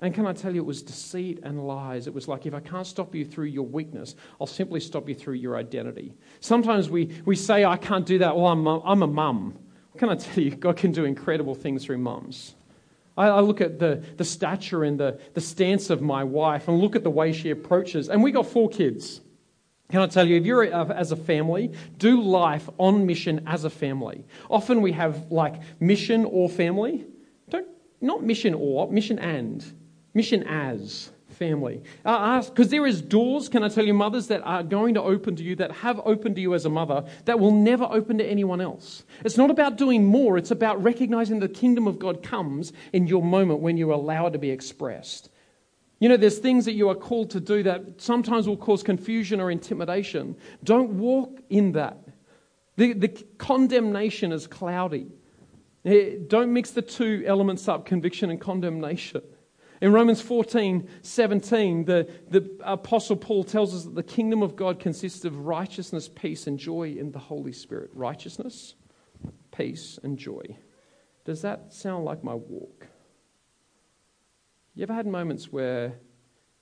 [0.00, 2.06] and can I tell you, it was deceit and lies.
[2.06, 5.14] It was like, if I can't stop you through your weakness, I'll simply stop you
[5.14, 6.14] through your identity.
[6.40, 8.36] Sometimes we, we say, I can't do that.
[8.36, 9.58] Well, I'm, I'm a mum.
[9.96, 10.50] Can I tell you?
[10.50, 12.54] God can do incredible things through mums.
[13.16, 16.78] I, I look at the, the stature and the, the stance of my wife and
[16.78, 18.08] look at the way she approaches.
[18.08, 19.20] And we got four kids.
[19.90, 23.70] Can I tell you, if you're as a family, do life on mission as a
[23.70, 24.24] family.
[24.50, 27.04] Often we have like mission or family.
[27.50, 27.68] Don't,
[28.00, 29.64] not mission or, mission and.
[30.14, 31.82] Mission as family.
[32.02, 35.42] Because there is doors, can I tell you, mothers, that are going to open to
[35.42, 38.60] you, that have opened to you as a mother, that will never open to anyone
[38.60, 39.04] else.
[39.24, 43.22] It's not about doing more, it's about recognizing the kingdom of God comes in your
[43.22, 45.30] moment when you allow it to be expressed.
[46.00, 49.40] You know, there's things that you are called to do that sometimes will cause confusion
[49.40, 50.36] or intimidation.
[50.62, 51.98] Don't walk in that.
[52.76, 55.06] The, the condemnation is cloudy.
[55.84, 59.22] Eh, don't mix the two elements up conviction and condemnation.
[59.80, 64.78] In Romans 14, 17, the, the Apostle Paul tells us that the kingdom of God
[64.78, 67.90] consists of righteousness, peace, and joy in the Holy Spirit.
[67.92, 68.74] Righteousness,
[69.54, 70.56] peace, and joy.
[71.24, 72.86] Does that sound like my walk?
[74.74, 75.94] You ever had moments where,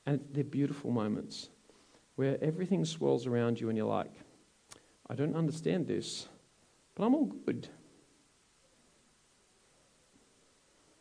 [0.07, 1.49] and they're beautiful moments,
[2.17, 4.13] where everything swirls around you and you're like,
[5.09, 6.29] I don't understand this,
[6.95, 7.69] but I'm all good.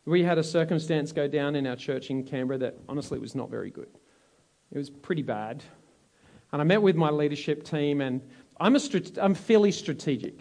[0.04, 3.50] We had a circumstance go down in our church in Canberra that honestly was not
[3.50, 3.88] very good.
[4.72, 5.62] It was pretty bad.
[6.52, 8.20] And I met with my leadership team, and
[8.58, 8.80] I'm, a
[9.20, 10.40] I'm fairly strategic.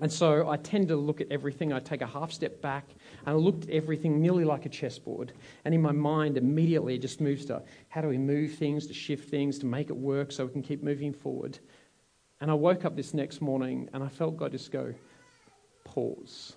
[0.00, 1.72] And so I tend to look at everything.
[1.72, 2.84] I take a half step back
[3.24, 5.32] and I looked at everything nearly like a chessboard.
[5.64, 8.94] And in my mind, immediately it just moves to how do we move things, to
[8.94, 11.58] shift things, to make it work so we can keep moving forward.
[12.40, 14.92] And I woke up this next morning and I felt God just go,
[15.84, 16.56] pause.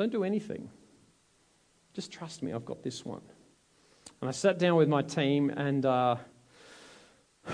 [0.00, 0.70] Don't do anything.
[1.92, 3.20] Just trust me, I've got this one.
[4.22, 6.16] And I sat down with my team, and uh,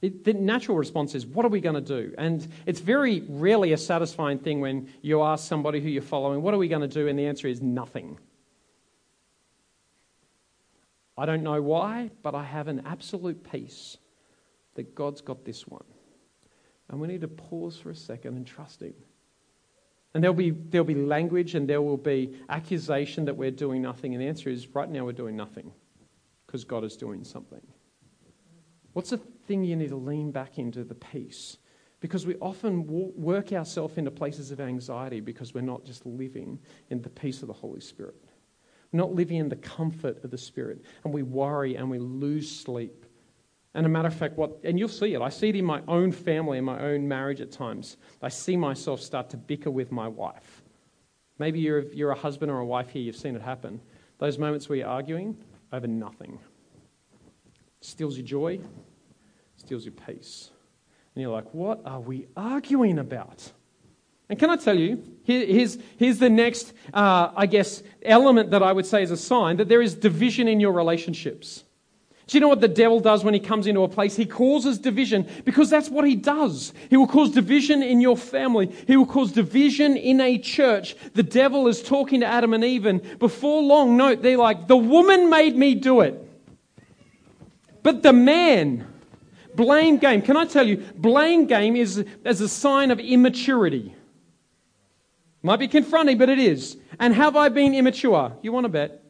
[0.00, 2.14] it, the natural response is, What are we going to do?
[2.16, 6.54] And it's very rarely a satisfying thing when you ask somebody who you're following, What
[6.54, 7.08] are we going to do?
[7.08, 8.20] And the answer is nothing.
[11.18, 13.96] I don't know why, but I have an absolute peace
[14.76, 15.82] that God's got this one.
[16.88, 18.94] And we need to pause for a second and trust Him.
[20.14, 24.14] And there'll be, there'll be language and there will be accusation that we're doing nothing.
[24.14, 25.72] And the answer is right now we're doing nothing
[26.46, 27.60] because God is doing something.
[28.92, 30.84] What's the thing you need to lean back into?
[30.84, 31.58] The peace.
[31.98, 37.02] Because we often work ourselves into places of anxiety because we're not just living in
[37.02, 38.22] the peace of the Holy Spirit.
[38.92, 40.82] We're not living in the comfort of the Spirit.
[41.02, 43.04] And we worry and we lose sleep.
[43.74, 45.20] And a matter of fact, what, and you'll see it.
[45.20, 47.96] I see it in my own family, in my own marriage at times.
[48.22, 50.62] I see myself start to bicker with my wife.
[51.38, 53.80] Maybe you're, you're a husband or a wife here, you've seen it happen.
[54.18, 55.36] Those moments where you're arguing
[55.72, 56.38] over nothing
[57.80, 58.58] steals your joy,
[59.56, 60.50] steals your peace.
[61.14, 63.52] And you're like, what are we arguing about?
[64.28, 68.62] And can I tell you, here, here's, here's the next, uh, I guess, element that
[68.62, 71.63] I would say is a sign that there is division in your relationships.
[72.26, 74.16] Do you know what the devil does when he comes into a place?
[74.16, 76.72] He causes division because that's what he does.
[76.88, 78.74] He will cause division in your family.
[78.86, 80.96] He will cause division in a church.
[81.12, 84.76] The devil is talking to Adam and Eve, and before long, note, they're like, the
[84.76, 86.20] woman made me do it.
[87.82, 88.86] But the man,
[89.54, 90.22] blame game.
[90.22, 93.94] Can I tell you, blame game is as a sign of immaturity.
[95.42, 96.78] Might be confronting, but it is.
[96.98, 98.34] And have I been immature?
[98.40, 99.03] You want to bet?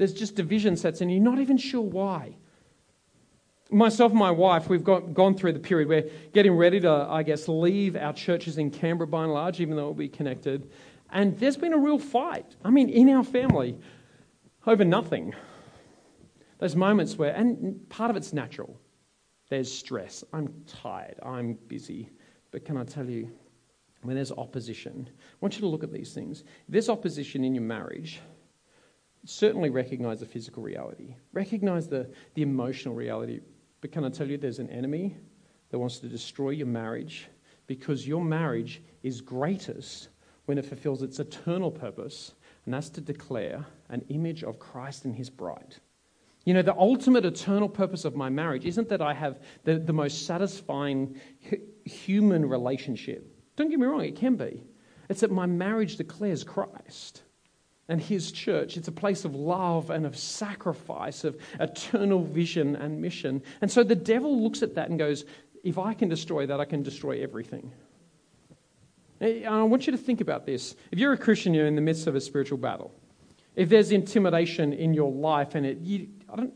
[0.00, 1.10] There's just division sets in.
[1.10, 2.34] You're not even sure why.
[3.70, 5.90] Myself and my wife, we've got, gone through the period.
[5.90, 9.76] We're getting ready to, I guess, leave our churches in Canberra by and large, even
[9.76, 10.70] though we'll be connected.
[11.10, 12.56] And there's been a real fight.
[12.64, 13.78] I mean, in our family,
[14.66, 15.34] over nothing.
[16.60, 18.80] Those moments where, and part of it's natural.
[19.50, 20.24] There's stress.
[20.32, 21.16] I'm tired.
[21.22, 22.08] I'm busy.
[22.52, 23.30] But can I tell you,
[24.00, 26.40] when there's opposition, I want you to look at these things.
[26.40, 28.22] If there's opposition in your marriage,
[29.24, 33.40] certainly recognize the physical reality, recognize the, the emotional reality.
[33.80, 35.16] But can I tell you, there's an enemy
[35.70, 37.28] that wants to destroy your marriage
[37.66, 40.08] because your marriage is greatest
[40.46, 42.32] when it fulfills its eternal purpose,
[42.64, 45.76] and that's to declare an image of Christ and his bride.
[46.44, 49.92] You know, the ultimate eternal purpose of my marriage isn't that I have the, the
[49.92, 51.20] most satisfying
[51.84, 53.36] human relationship.
[53.56, 54.64] Don't get me wrong, it can be.
[55.08, 57.22] It's that my marriage declares Christ
[57.90, 58.76] and his church.
[58.76, 63.42] It's a place of love and of sacrifice, of eternal vision and mission.
[63.60, 65.24] And so the devil looks at that and goes,
[65.64, 67.72] if I can destroy that, I can destroy everything.
[69.20, 70.76] And I want you to think about this.
[70.92, 72.94] If you're a Christian, you're in the midst of a spiritual battle.
[73.56, 76.54] If there's intimidation in your life, and it, you, I don't,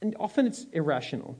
[0.00, 1.36] and often it's irrational.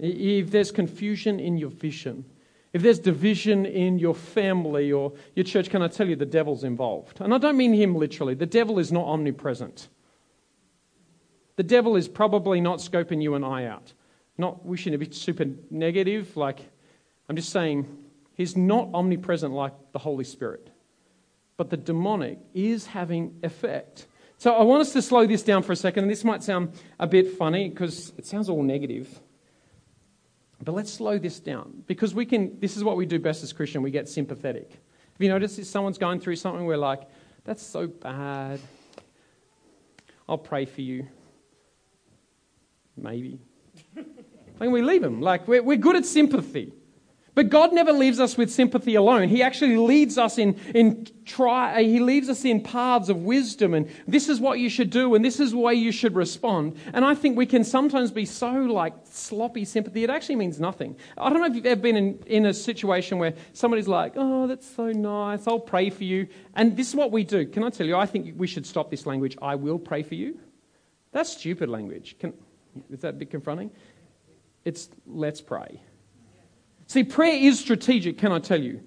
[0.00, 2.24] If there's confusion in your vision,
[2.72, 6.64] if there's division in your family or your church, can I tell you the devil's
[6.64, 7.20] involved?
[7.20, 8.34] And I don't mean him literally.
[8.34, 9.88] The devil is not omnipresent.
[11.56, 13.92] The devil is probably not scoping you and I out.
[14.38, 16.34] Not wishing to be super negative.
[16.36, 16.60] Like,
[17.28, 17.86] I'm just saying,
[18.34, 20.70] he's not omnipresent like the Holy Spirit.
[21.58, 24.06] But the demonic is having effect.
[24.38, 26.04] So I want us to slow this down for a second.
[26.04, 29.20] And this might sound a bit funny because it sounds all negative.
[30.64, 33.52] But let's slow this down because we can, this is what we do best as
[33.52, 34.70] Christian, we get sympathetic.
[34.70, 37.02] Have you noticed if someone's going through something, we're like,
[37.44, 38.60] that's so bad.
[40.28, 41.08] I'll pray for you.
[42.96, 43.40] Maybe.
[44.60, 45.20] and we leave them.
[45.20, 46.72] Like, we're, we're good at sympathy.
[47.34, 49.28] But God never leaves us with sympathy alone.
[49.30, 53.88] He actually leads us in, in try, he leads us in paths of wisdom and
[54.06, 56.76] this is what you should do and this is the way you should respond.
[56.92, 60.04] And I think we can sometimes be so like sloppy sympathy.
[60.04, 60.94] It actually means nothing.
[61.16, 64.46] I don't know if you've ever been in, in a situation where somebody's like, oh,
[64.46, 65.46] that's so nice.
[65.46, 66.28] I'll pray for you.
[66.54, 67.46] And this is what we do.
[67.46, 69.38] Can I tell you, I think we should stop this language.
[69.40, 70.38] I will pray for you.
[71.12, 72.16] That's stupid language.
[72.18, 72.34] Can,
[72.90, 73.70] is that a bit confronting?
[74.66, 75.80] It's let's pray.
[76.86, 78.82] See, prayer is strategic, can I tell you?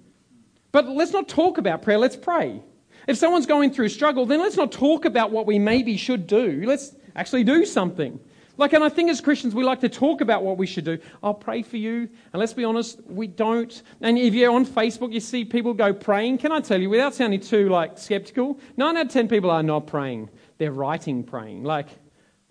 [0.71, 2.62] But let's not talk about prayer, let's pray.
[3.08, 6.63] If someone's going through struggle, then let's not talk about what we maybe should do.
[6.65, 8.19] Let's actually do something.
[8.58, 10.97] Like, and I think as Christians, we like to talk about what we should do.
[11.21, 12.10] I'll pray for you.
[12.31, 13.84] And let's be honest, we don't.
[14.01, 16.38] And if you're on Facebook, you see people go praying.
[16.38, 19.62] Can I tell you, without sounding too, like, skeptical, nine out of ten people are
[19.62, 20.29] not praying.
[20.58, 21.63] They're writing praying.
[21.63, 21.89] Like,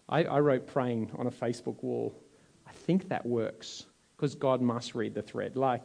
[0.08, 2.14] I, I wrote praying on a Facebook wall.
[2.66, 3.86] I think that works
[4.24, 5.54] because God must read the thread.
[5.54, 5.82] Like,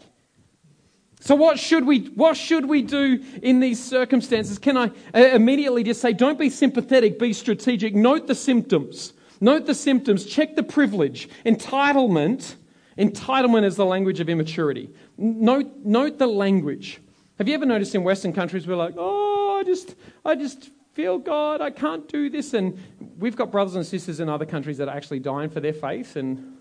[1.19, 4.57] so what should we what should we do in these circumstances?
[4.57, 7.93] Can I uh, immediately just say, don't be sympathetic, be strategic.
[7.93, 9.11] Note the symptoms.
[9.41, 10.25] Note the symptoms.
[10.25, 11.27] Check the privilege.
[11.45, 12.55] Entitlement.
[12.97, 14.89] Entitlement is the language of immaturity.
[15.17, 17.01] Note, note the language.
[17.37, 19.95] Have you ever noticed in Western countries we're like, oh, I just,
[20.25, 22.53] I just feel God, I can't do this.
[22.53, 22.77] And
[23.17, 26.15] we've got brothers and sisters in other countries that are actually dying for their faith
[26.15, 26.58] and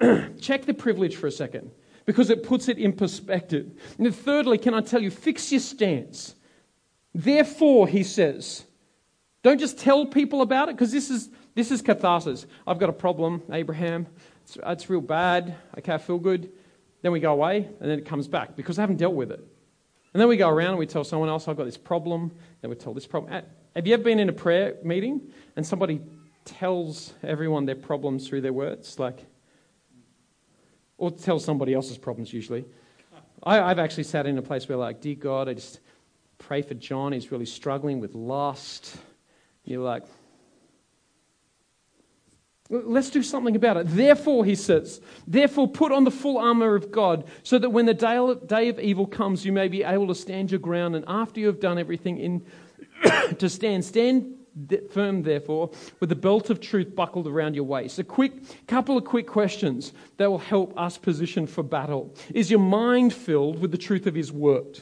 [0.40, 1.70] Check the privilege for a second.
[2.06, 3.72] because it puts it in perspective.
[3.98, 6.36] And thirdly, can I tell you, fix your stance.
[7.14, 8.64] Therefore, he says,
[9.42, 12.46] don't just tell people about it because this is, this is catharsis.
[12.66, 14.06] I've got a problem, Abraham.
[14.44, 15.56] It's, it's real bad.
[15.78, 16.50] Okay, I feel good.
[17.02, 19.40] Then we go away and then it comes back because I haven't dealt with it.
[20.14, 22.32] And then we go around and we tell someone else, I've got this problem.
[22.62, 23.42] Then we tell this problem.
[23.74, 25.20] Have you ever been in a prayer meeting
[25.56, 26.00] and somebody
[26.44, 28.98] tells everyone their problems through their words?
[28.98, 29.26] Like,
[30.98, 32.64] or tell somebody else's problems usually.
[33.42, 35.80] I, have actually sat in a place where, like, dear God, I just
[36.38, 37.12] pray for John.
[37.12, 38.96] He's really struggling with lust.
[39.64, 40.04] You're like,
[42.70, 43.86] let's do something about it.
[43.88, 47.94] Therefore, he says, therefore, put on the full armor of God, so that when the
[47.94, 50.96] day, of evil comes, you may be able to stand your ground.
[50.96, 52.46] And after you have done everything in
[53.38, 54.35] to stand, stand
[54.90, 57.98] firm, therefore, with the belt of truth buckled around your waist.
[57.98, 58.32] A quick
[58.66, 62.14] couple of quick questions that will help us position for battle.
[62.34, 64.80] Is your mind filled with the truth of His word?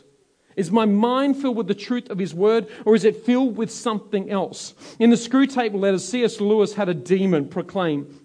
[0.56, 3.72] Is my mind filled with the truth of His word, or is it filled with
[3.72, 4.74] something else?
[4.98, 6.40] In the Screwtape letters, C.S.
[6.40, 8.20] Lewis had a demon proclaim.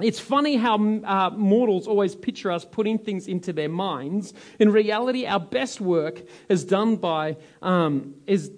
[0.00, 4.34] It's funny how uh, mortals always picture us putting things into their minds.
[4.58, 8.50] In reality, our best work is done by um, is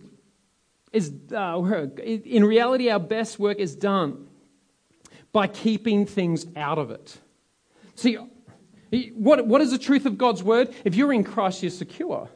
[0.93, 1.61] is uh,
[2.05, 4.27] in reality our best work is done
[5.33, 7.19] by keeping things out of it.
[7.95, 8.19] See,
[9.15, 10.75] what, what is the truth of God's word?
[10.85, 12.29] If you're in Christ, you're secure.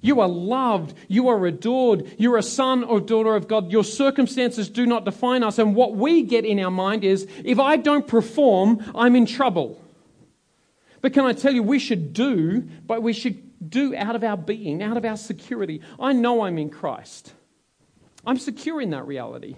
[0.00, 0.94] You are loved.
[1.08, 2.14] You are adored.
[2.18, 3.72] You're a son or daughter of God.
[3.72, 5.58] Your circumstances do not define us.
[5.58, 9.82] And what we get in our mind is if I don't perform, I'm in trouble.
[11.00, 14.36] But can I tell you, we should do, but we should do out of our
[14.36, 15.80] being, out of our security.
[15.98, 17.32] I know I'm in Christ.
[18.26, 19.56] I'm secure in that reality.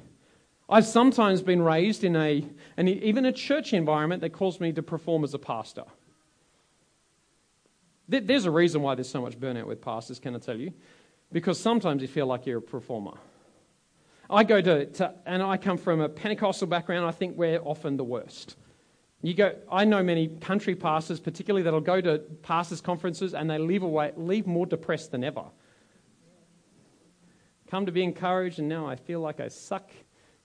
[0.69, 2.45] I've sometimes been raised in a,
[2.77, 5.85] and even a church environment that calls me to perform as a pastor.
[8.07, 10.73] There's a reason why there's so much burnout with pastors, can I tell you?
[11.33, 13.15] Because sometimes you feel like you're a performer.
[14.31, 17.97] I go to, to and I come from a Pentecostal background, I think we're often
[17.97, 18.57] the worst.
[19.23, 23.59] You go, I know many country pastors, particularly that'll go to pastors' conferences and they
[23.59, 25.45] leave away, leave more depressed than ever
[27.71, 29.91] come to be encouraged, and now I feel like I suck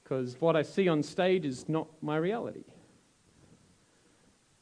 [0.04, 2.64] because what I see on stage is not my reality.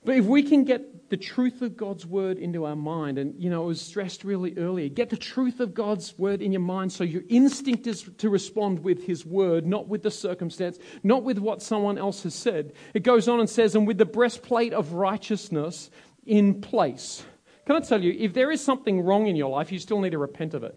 [0.03, 3.51] But if we can get the truth of God's word into our mind, and you
[3.51, 6.91] know, it was stressed really earlier, get the truth of God's word in your mind
[6.91, 11.37] so your instinct is to respond with his word, not with the circumstance, not with
[11.37, 12.73] what someone else has said.
[12.95, 15.91] It goes on and says, and with the breastplate of righteousness
[16.25, 17.23] in place.
[17.67, 20.11] Can I tell you, if there is something wrong in your life, you still need
[20.11, 20.75] to repent of it.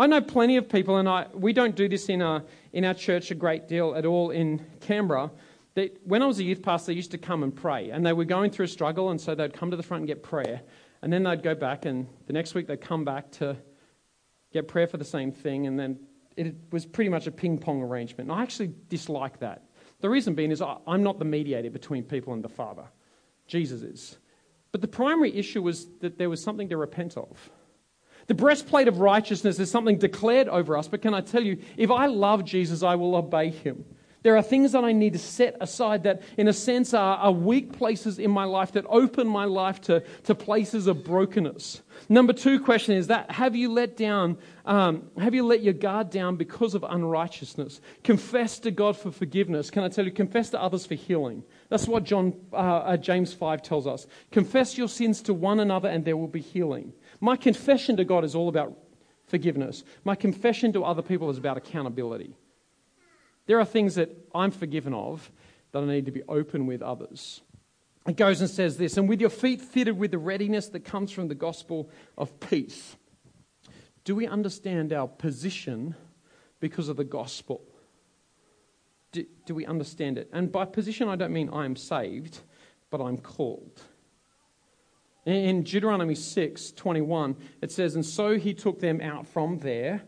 [0.00, 2.42] I know plenty of people, and I, we don't do this in our,
[2.72, 5.30] in our church a great deal at all in Canberra,
[5.74, 7.90] that when I was a youth pastor, they used to come and pray.
[7.90, 10.08] And they were going through a struggle, and so they'd come to the front and
[10.08, 10.62] get prayer.
[11.02, 13.58] And then they'd go back, and the next week they'd come back to
[14.54, 15.66] get prayer for the same thing.
[15.66, 15.98] And then
[16.34, 18.30] it was pretty much a ping pong arrangement.
[18.30, 19.64] And I actually dislike that.
[20.00, 22.84] The reason being is I'm not the mediator between people and the Father,
[23.46, 24.18] Jesus is.
[24.72, 27.50] But the primary issue was that there was something to repent of.
[28.30, 31.90] The breastplate of righteousness is something declared over us, but can I tell you, if
[31.90, 33.84] I love Jesus, I will obey him.
[34.22, 37.32] There are things that I need to set aside that, in a sense, are, are
[37.32, 41.82] weak places in my life that open my life to, to places of brokenness.
[42.08, 46.10] Number two question is that have you let down, um, have you let your guard
[46.10, 47.80] down because of unrighteousness?
[48.04, 49.70] Confess to God for forgiveness.
[49.70, 51.42] Can I tell you, confess to others for healing.
[51.70, 54.06] That's what John, uh, uh, James 5 tells us.
[54.30, 56.92] Confess your sins to one another and there will be healing.
[57.20, 58.76] My confession to God is all about
[59.26, 59.84] forgiveness.
[60.04, 62.34] My confession to other people is about accountability.
[63.50, 65.28] There are things that I'm forgiven of
[65.72, 67.40] that I need to be open with others.
[68.06, 71.10] It goes and says this, and with your feet fitted with the readiness that comes
[71.10, 72.94] from the gospel of peace.
[74.04, 75.96] Do we understand our position
[76.60, 77.60] because of the gospel?
[79.10, 80.30] Do, do we understand it?
[80.32, 82.38] And by position, I don't mean I'm saved,
[82.88, 83.82] but I'm called.
[85.26, 90.02] In Deuteronomy 6 21, it says, And so he took them out from there,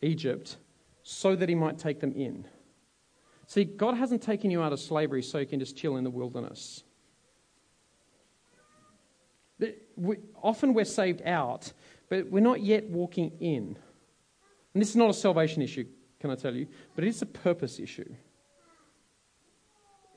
[0.00, 0.56] Egypt,
[1.04, 2.44] so that he might take them in.
[3.52, 6.10] See, God hasn't taken you out of slavery so you can just chill in the
[6.10, 6.84] wilderness.
[10.42, 11.70] Often we're saved out,
[12.08, 13.76] but we're not yet walking in.
[14.72, 15.84] And this is not a salvation issue,
[16.18, 18.10] can I tell you, but it is a purpose issue.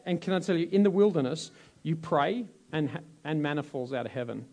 [0.05, 1.51] And can I tell you, in the wilderness,
[1.83, 2.89] you pray, and,
[3.25, 4.45] and manna falls out of heaven.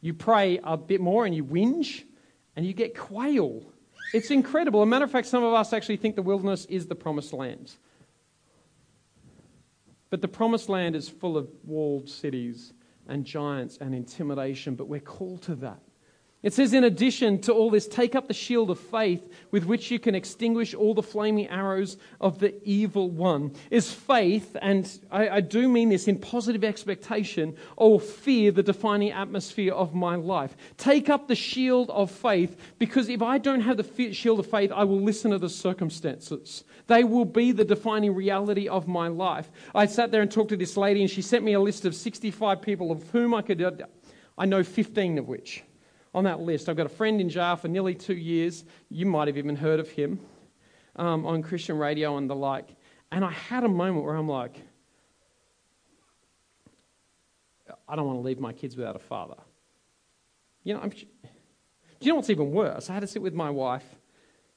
[0.00, 2.04] You pray a bit more and you whinge
[2.54, 3.64] and you get quail.
[4.16, 4.80] It's incredible.
[4.80, 7.34] As a matter of fact, some of us actually think the wilderness is the promised
[7.34, 7.74] land.
[10.08, 12.72] But the promised land is full of walled cities
[13.06, 15.82] and giants and intimidation, but we're called to that.
[16.42, 19.90] It says, in addition to all this, take up the shield of faith with which
[19.90, 23.52] you can extinguish all the flaming arrows of the evil one.
[23.70, 29.12] Is faith, and I, I, do mean this in positive expectation, or fear the defining
[29.12, 30.56] atmosphere of my life?
[30.76, 34.70] Take up the shield of faith because if I don't have the shield of faith,
[34.72, 36.64] I will listen to the circumstances.
[36.86, 39.50] They will be the defining reality of my life.
[39.74, 41.94] I sat there and talked to this lady, and she sent me a list of
[41.94, 43.84] 65 people of whom I could,
[44.38, 45.64] I know 15 of which
[46.16, 46.70] on that list.
[46.70, 48.64] I've got a friend in jail for nearly two years.
[48.88, 50.18] You might have even heard of him
[50.96, 52.74] um, on Christian radio and the like.
[53.12, 54.62] And I had a moment where I'm like,
[57.86, 59.36] I don't want to leave my kids without a father.
[60.64, 61.06] You know, I'm, do
[62.00, 62.88] you know what's even worse?
[62.88, 63.84] I had to sit with my wife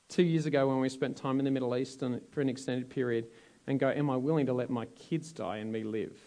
[0.07, 2.89] two years ago when we spent time in the Middle East and for an extended
[2.89, 3.28] period
[3.68, 6.18] and go, Am I willing to let my kids die and me live?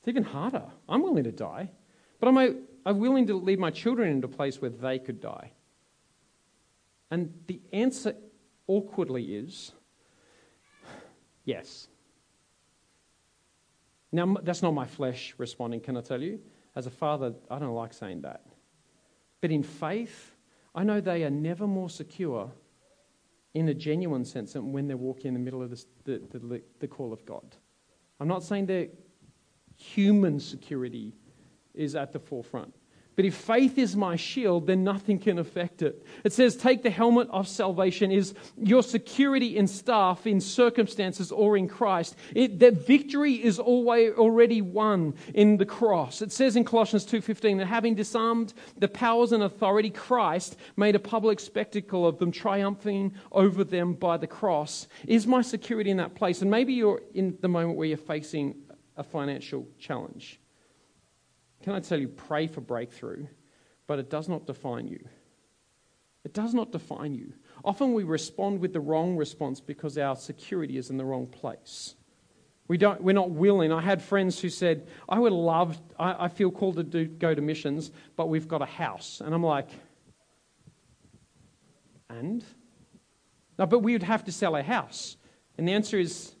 [0.00, 0.64] It's even harder.
[0.88, 1.70] I'm willing to die,
[2.18, 2.54] but am I
[2.86, 5.52] I'm willing to leave my children into a place where they could die.
[7.10, 8.14] And the answer
[8.66, 9.72] awkwardly is
[11.44, 11.88] yes.
[14.12, 16.40] Now, that's not my flesh responding, can I tell you?
[16.76, 18.44] As a father, I don't like saying that.
[19.40, 20.34] But in faith,
[20.74, 22.50] I know they are never more secure
[23.54, 26.62] in a genuine sense than when they're walking in the middle of the, the, the,
[26.80, 27.56] the call of God.
[28.20, 28.88] I'm not saying their
[29.76, 31.14] human security
[31.74, 32.74] is at the forefront.
[33.16, 36.04] But if faith is my shield, then nothing can affect it.
[36.24, 41.56] It says, take the helmet of salvation is your security in staff, in circumstances, or
[41.56, 42.16] in Christ.
[42.34, 46.22] It, that victory is always already won in the cross.
[46.22, 51.00] It says in Colossians 2.15 that having disarmed the powers and authority, Christ made a
[51.00, 54.88] public spectacle of them, triumphing over them by the cross.
[55.06, 56.42] Is my security in that place?
[56.42, 58.56] And maybe you're in the moment where you're facing
[58.96, 60.40] a financial challenge.
[61.64, 63.26] Can I tell you, pray for breakthrough,
[63.86, 65.02] but it does not define you.
[66.22, 67.32] It does not define you.
[67.64, 71.94] Often we respond with the wrong response because our security is in the wrong place.
[72.68, 73.72] We don't, we're not willing.
[73.72, 77.34] I had friends who said, I would love, I, I feel called to do, go
[77.34, 79.22] to missions, but we've got a house.
[79.24, 79.70] And I'm like,
[82.10, 82.44] and?
[83.58, 85.16] No, but we would have to sell a house.
[85.56, 86.34] And the answer is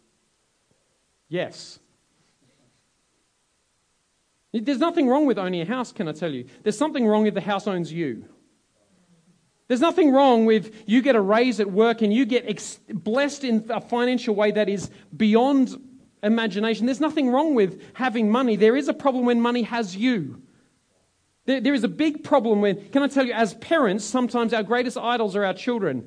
[1.30, 1.78] yes.
[4.62, 6.46] There's nothing wrong with owning a house, can I tell you?
[6.62, 8.24] There's something wrong if the house owns you.
[9.66, 13.42] There's nothing wrong with you get a raise at work and you get ex- blessed
[13.42, 15.76] in a financial way that is beyond
[16.22, 16.86] imagination.
[16.86, 18.54] There's nothing wrong with having money.
[18.54, 20.40] There is a problem when money has you.
[21.46, 24.62] There, there is a big problem when, can I tell you, as parents, sometimes our
[24.62, 26.06] greatest idols are our children.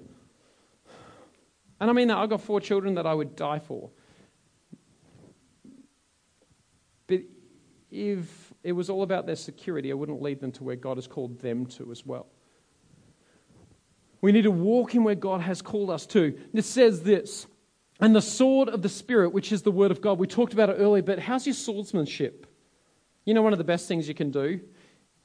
[1.81, 2.17] And I mean that.
[2.17, 3.89] I've got four children that I would die for.
[7.07, 7.21] But
[7.91, 11.07] if it was all about their security, I wouldn't lead them to where God has
[11.07, 12.27] called them to as well.
[14.19, 16.37] We need to walk in where God has called us to.
[16.53, 17.47] It says this,
[17.99, 20.19] and the sword of the Spirit, which is the word of God.
[20.19, 22.45] We talked about it earlier, but how's your swordsmanship?
[23.25, 24.59] You know, one of the best things you can do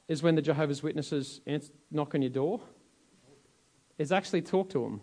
[0.09, 1.41] is when the Jehovah's Witnesses
[1.91, 2.61] knock on your door,
[3.99, 5.01] is actually talk to them.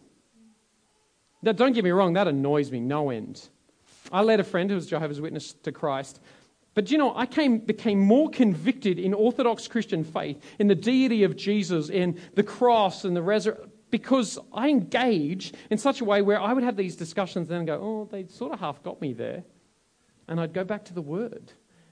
[1.41, 3.47] Now, don't get me wrong, that annoys me no end.
[4.11, 6.19] I led a friend who was Jehovah's Witness to Christ,
[6.79, 11.23] but you know, I came, became more convicted in Orthodox Christian faith, in the deity
[11.23, 16.21] of Jesus, in the cross and the resurrection, because I engaged in such a way
[16.21, 19.01] where I would have these discussions and then go, oh, they sort of half got
[19.01, 19.43] me there.
[20.29, 21.51] And I'd go back to the Word.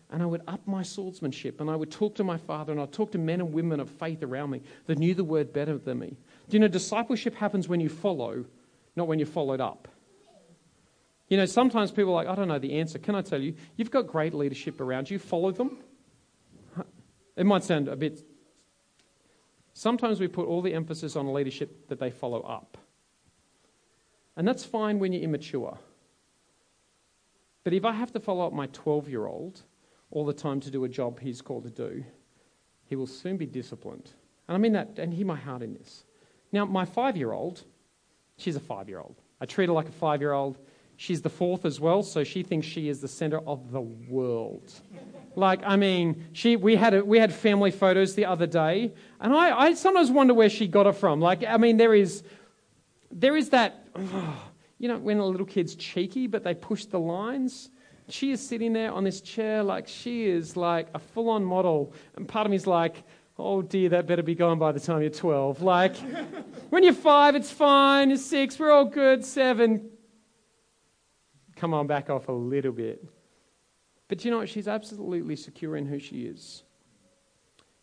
[0.09, 2.93] And I would up my swordsmanship and I would talk to my father and I'd
[2.93, 5.99] talk to men and women of faith around me that knew the Word better than
[5.99, 6.15] me.
[6.47, 8.45] Do you know, discipleship happens when you follow,
[8.95, 9.89] not when you're followed up.
[11.28, 12.99] You know, sometimes people are like, I don't know the answer.
[12.99, 13.55] Can I tell you?
[13.75, 15.19] You've got great leadership around you.
[15.19, 15.80] Follow them.
[17.36, 18.23] It might sound a bit.
[19.73, 22.78] Sometimes we put all the emphasis on leadership that they follow up.
[24.36, 25.78] And that's fine when you're immature.
[27.63, 29.61] But if I have to follow up my 12 year old
[30.09, 32.03] all the time to do a job he's called to do,
[32.86, 34.11] he will soon be disciplined.
[34.47, 36.05] And I mean that, and hear my heart in this.
[36.51, 37.63] Now, my five year old,
[38.38, 39.21] she's a five year old.
[39.41, 40.57] I treat her like a five year old.
[40.99, 44.73] She's the fourth as well, so she thinks she is the center of the world.
[45.35, 48.91] Like, I mean, she, we, had a, we had family photos the other day,
[49.21, 51.21] and I, I sometimes wonder where she got it from.
[51.21, 52.23] Like, I mean, there is,
[53.11, 53.87] there is that,
[54.79, 57.69] you know, when a little kid's cheeky, but they push the lines.
[58.09, 61.93] She is sitting there on this chair like she is like a full on model.
[62.15, 63.03] And part of me is like,
[63.37, 65.61] oh dear, that better be gone by the time you're 12.
[65.61, 65.95] Like,
[66.69, 68.09] when you're five, it's fine.
[68.09, 69.23] You're six, we're all good.
[69.23, 69.89] Seven,
[71.57, 73.03] come on, back off a little bit.
[74.07, 74.49] But you know what?
[74.49, 76.63] She's absolutely secure in who she is.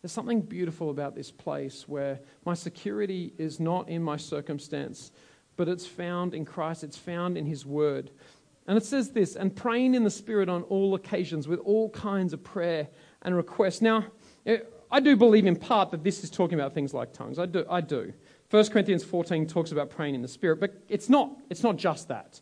[0.01, 5.11] There's something beautiful about this place where my security is not in my circumstance,
[5.57, 8.11] but it's found in Christ, it's found in His Word.
[8.67, 12.33] And it says this, and praying in the Spirit on all occasions with all kinds
[12.33, 12.87] of prayer
[13.21, 13.81] and requests.
[13.81, 14.05] Now,
[14.45, 14.59] eh,
[14.91, 17.37] I do believe in part that this is talking about things like tongues.
[17.37, 17.65] I do.
[17.69, 18.13] I do.
[18.51, 22.07] 1 Corinthians 14 talks about praying in the Spirit, but it's not, it's not just
[22.07, 22.41] that.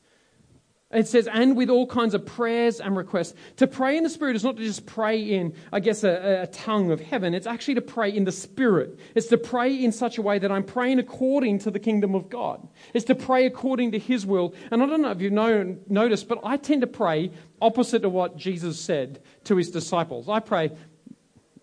[0.93, 3.33] It says, and with all kinds of prayers and requests.
[3.57, 6.47] To pray in the Spirit is not to just pray in, I guess, a, a,
[6.47, 7.33] tongue of heaven.
[7.33, 8.99] It's actually to pray in the Spirit.
[9.15, 12.29] It's to pray in such a way that I'm praying according to the kingdom of
[12.29, 12.67] God.
[12.93, 14.53] It's to pray according to His will.
[14.69, 18.09] And I don't know if you've know, noticed, but I tend to pray opposite to
[18.09, 20.29] what Jesus said to His disciples.
[20.29, 20.71] I pray,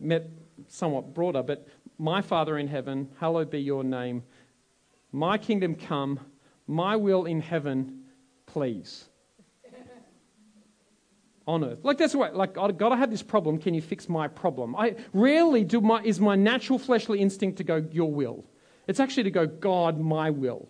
[0.00, 0.28] met
[0.68, 1.68] somewhat broader, but
[1.98, 4.24] my Father in heaven, hallowed be your name.
[5.12, 6.18] My kingdom come,
[6.66, 8.04] my will in heaven,
[8.46, 9.09] please
[11.50, 11.80] on earth.
[11.82, 13.58] Like that's what, like God, I have this problem.
[13.58, 14.76] Can you fix my problem?
[14.76, 18.44] I rarely do my is my natural fleshly instinct to go your will.
[18.86, 20.68] It's actually to go God, my will.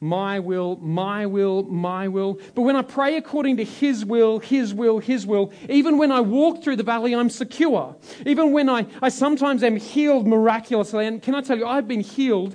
[0.00, 2.38] My will, my will, my will.
[2.54, 6.20] But when I pray according to His will, His will, His will, even when I
[6.20, 7.96] walk through the valley, I'm secure.
[8.24, 12.02] Even when I, I sometimes am healed miraculously, and can I tell you, I've been
[12.02, 12.54] healed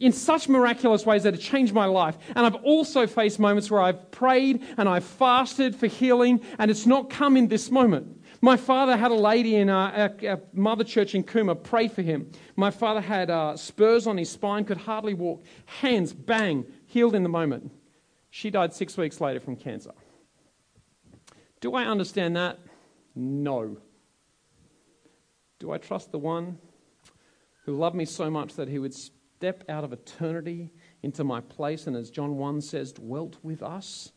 [0.00, 2.16] in such miraculous ways that have changed my life.
[2.34, 6.86] And I've also faced moments where I've prayed and I've fasted for healing, and it's
[6.86, 8.22] not come in this moment.
[8.40, 12.02] My father had a lady in our, our, our mother church in Cooma pray for
[12.02, 12.30] him.
[12.56, 15.44] My father had uh, spurs on his spine, could hardly walk.
[15.80, 17.70] Hands, bang, healed in the moment.
[18.30, 19.92] She died six weeks later from cancer.
[21.60, 22.58] Do I understand that?
[23.14, 23.78] No.
[25.58, 26.58] Do I trust the one
[27.64, 28.94] who loved me so much that he would
[29.44, 30.70] stepped out of eternity
[31.02, 34.10] into my place and, as John 1 says, dwelt with us?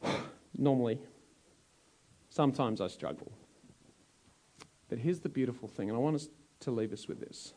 [0.56, 1.00] Normally,
[2.30, 3.32] sometimes I struggle.
[4.88, 6.28] But here's the beautiful thing, and I want us
[6.60, 7.52] to leave us with this.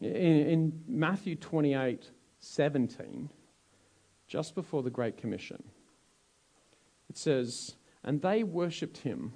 [0.00, 2.10] In, in Matthew 28
[2.40, 3.30] 17,
[4.26, 5.62] just before the Great Commission,
[7.08, 9.34] it says, And they worshipped him,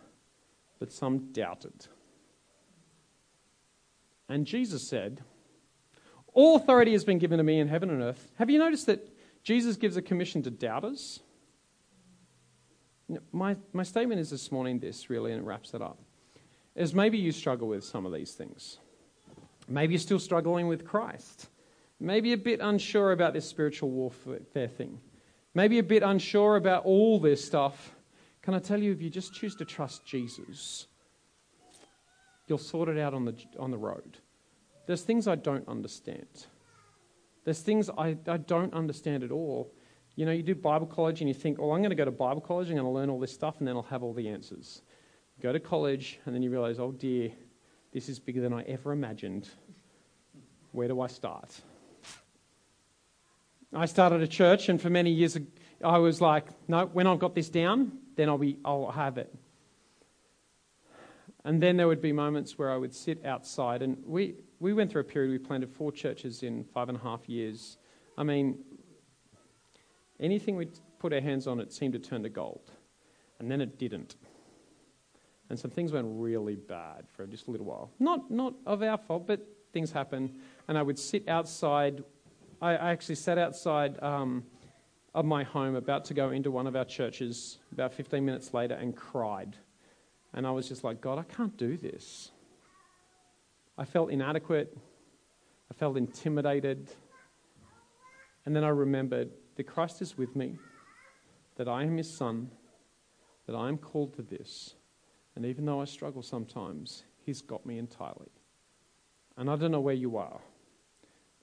[0.81, 1.87] but some doubted.
[4.29, 5.23] And Jesus said,
[6.33, 8.31] all authority has been given to me in heaven and earth.
[8.39, 9.09] Have you noticed that
[9.43, 11.21] Jesus gives a commission to doubters?
[13.33, 15.99] My, my statement is this morning this, really, and it wraps it up.
[16.75, 18.79] Is maybe you struggle with some of these things.
[19.69, 21.49] Maybe you're still struggling with Christ.
[22.01, 24.99] Maybe a bit unsure about this spiritual warfare thing.
[25.55, 27.95] Maybe a bit unsure about all this stuff.
[28.41, 30.87] Can I tell you, if you just choose to trust Jesus,
[32.47, 34.19] you'll sort it out on the, on the road.
[34.87, 36.47] There's things I don't understand.
[37.45, 39.73] There's things I, I don't understand at all.
[40.15, 42.11] You know, you do Bible college and you think, well, I'm going to go to
[42.11, 44.29] Bible college, I'm going to learn all this stuff, and then I'll have all the
[44.29, 44.83] answers.
[45.41, 47.31] go to college, and then you realize, oh dear,
[47.93, 49.49] this is bigger than I ever imagined.
[50.73, 51.61] Where do I start?
[53.75, 55.39] I started a church, and for many years,
[55.83, 59.35] I was like, no, when I've got this down, then I'll, be, I'll have it.
[61.45, 64.93] And then there would be moments where I would sit outside, and we, we went
[64.93, 67.79] through a period, we planted four churches in five and a half years.
[68.17, 68.59] I mean,
[70.21, 70.69] anything we
[71.01, 72.71] put our hands on, it seemed to turn to gold.
[73.41, 74.15] And then it didn't.
[75.51, 77.91] And some things went really bad for just a little while.
[77.99, 80.33] Not, not of our fault, but things happen.
[80.69, 82.05] And I would sit outside.
[82.61, 84.45] I, I actually sat outside um,
[85.13, 88.75] of my home, about to go into one of our churches, about 15 minutes later,
[88.75, 89.57] and cried.
[90.33, 92.31] And I was just like, God, I can't do this.
[93.83, 94.79] I felt inadequate.
[95.69, 96.89] I felt intimidated.
[98.47, 100.57] And then I remembered that Christ is with me,
[101.57, 102.53] that I am his son,
[103.49, 104.77] that I am called to this.
[105.35, 108.31] And even though I struggle sometimes, he's got me entirely.
[109.37, 110.41] And I don't know where you are,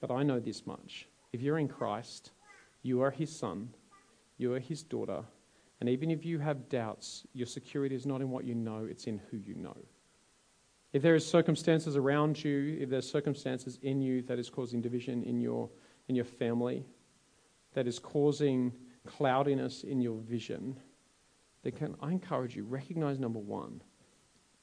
[0.00, 1.08] but I know this much.
[1.34, 2.30] If you're in Christ,
[2.80, 3.68] you are his son,
[4.38, 5.24] you are his daughter,
[5.78, 9.04] and even if you have doubts, your security is not in what you know, it's
[9.04, 9.76] in who you know.
[10.92, 15.22] If there are circumstances around you, if there's circumstances in you that is causing division
[15.22, 15.70] in your,
[16.08, 16.84] in your family,
[17.74, 18.72] that is causing
[19.06, 20.76] cloudiness in your vision,
[21.62, 23.82] then can I encourage you, recognize number one,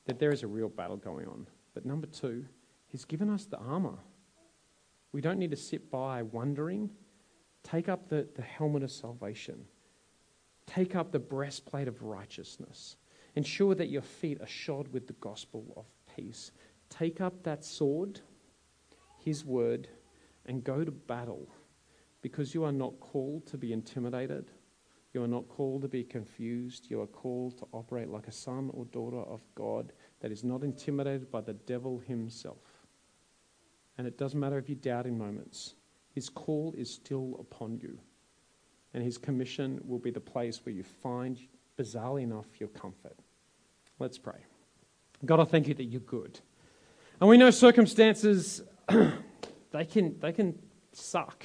[0.05, 1.47] that there is a real battle going on.
[1.73, 2.45] But number two,
[2.87, 3.97] He's given us the armor.
[5.11, 6.89] We don't need to sit by wondering.
[7.63, 9.65] Take up the, the helmet of salvation.
[10.65, 12.97] Take up the breastplate of righteousness.
[13.35, 15.85] Ensure that your feet are shod with the gospel of
[16.17, 16.51] peace.
[16.89, 18.21] Take up that sword,
[19.23, 19.87] his word,
[20.45, 21.47] and go to battle
[22.21, 24.51] because you are not called to be intimidated.
[25.13, 26.87] You are not called to be confused.
[26.89, 30.63] You are called to operate like a son or daughter of God that is not
[30.63, 32.85] intimidated by the devil himself.
[33.97, 35.75] And it doesn't matter if you doubt in moments,
[36.13, 37.97] his call is still upon you.
[38.93, 41.39] And his commission will be the place where you find,
[41.77, 43.17] bizarrely enough, your comfort.
[43.99, 44.45] Let's pray.
[45.25, 46.39] God, I thank you that you're good.
[47.19, 48.61] And we know circumstances,
[49.71, 50.57] they, can, they can
[50.93, 51.43] suck.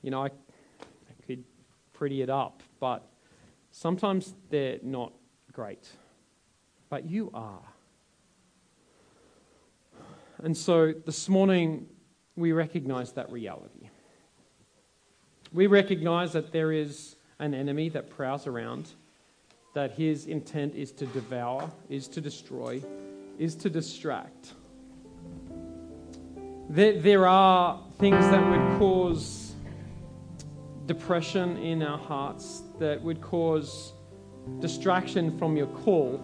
[0.00, 1.44] You know, I, I could
[1.92, 3.06] pretty it up, but
[3.70, 5.12] sometimes they're not
[5.52, 5.88] great.
[6.88, 7.62] But you are.
[10.42, 11.86] And so this morning,
[12.36, 13.90] we recognize that reality.
[15.52, 18.90] We recognize that there is an enemy that prowls around,
[19.74, 22.82] that his intent is to devour, is to destroy,
[23.38, 24.52] is to distract.
[26.68, 29.54] There, there are things that would cause
[30.86, 33.92] depression in our hearts, that would cause
[34.60, 36.18] distraction from your call.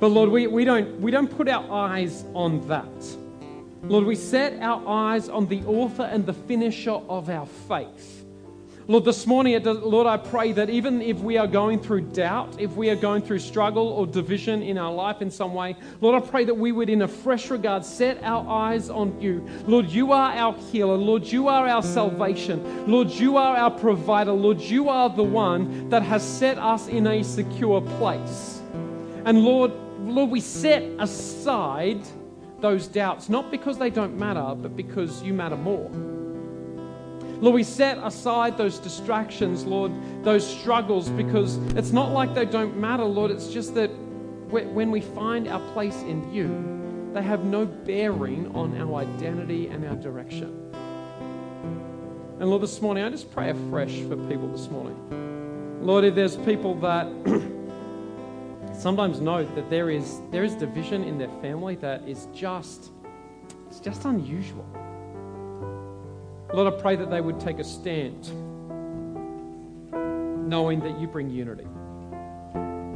[0.00, 3.16] But Lord, we, we, don't, we don't put our eyes on that.
[3.84, 8.23] Lord, we set our eyes on the author and the finisher of our faith.
[8.86, 12.72] Lord, this morning, Lord, I pray that even if we are going through doubt, if
[12.72, 16.26] we are going through struggle or division in our life in some way, Lord, I
[16.26, 19.42] pray that we would, in a fresh regard, set our eyes on you.
[19.66, 20.96] Lord, you are our healer.
[20.96, 22.86] Lord, you are our salvation.
[22.86, 24.32] Lord, you are our provider.
[24.32, 28.60] Lord, you are the one that has set us in a secure place.
[29.24, 32.02] And Lord, Lord, we set aside
[32.60, 35.90] those doubts, not because they don't matter, but because you matter more.
[37.44, 39.92] Lord, we set aside those distractions, Lord,
[40.24, 43.30] those struggles, because it's not like they don't matter, Lord.
[43.30, 43.90] It's just that
[44.48, 49.84] when we find our place in you, they have no bearing on our identity and
[49.84, 50.58] our direction.
[52.40, 54.96] And Lord, this morning, I just pray afresh for people this morning.
[55.82, 57.06] Lord, if there's people that
[58.74, 62.90] sometimes know that there is, there is division in their family that is just,
[63.68, 64.64] it's just unusual.
[66.54, 68.30] Lord, I pray that they would take a stand
[70.48, 71.66] knowing that you bring unity.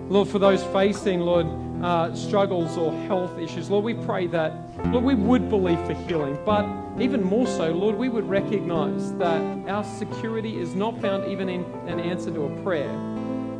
[0.08, 1.46] Lord, for those facing, Lord,
[1.82, 4.52] uh, struggles or health issues, Lord, we pray that,
[4.86, 6.66] Lord, we would believe for healing, but
[7.00, 11.64] even more so, Lord, we would recognize that our security is not found even in
[11.88, 12.88] an answer to a prayer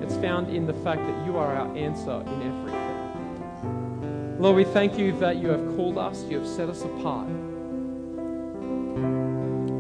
[0.09, 4.41] it's found in the fact that you are our answer in everything.
[4.41, 7.29] Lord, we thank you that you have called us, you have set us apart.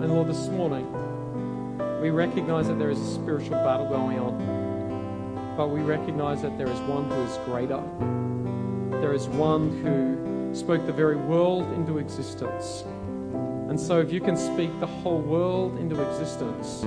[0.09, 0.91] And Lord, this morning,
[2.01, 6.67] we recognize that there is a spiritual battle going on, but we recognize that there
[6.67, 7.83] is one who is greater.
[9.03, 12.85] There is one who spoke the very world into existence.
[13.69, 16.85] And so, if you can speak the whole world into existence,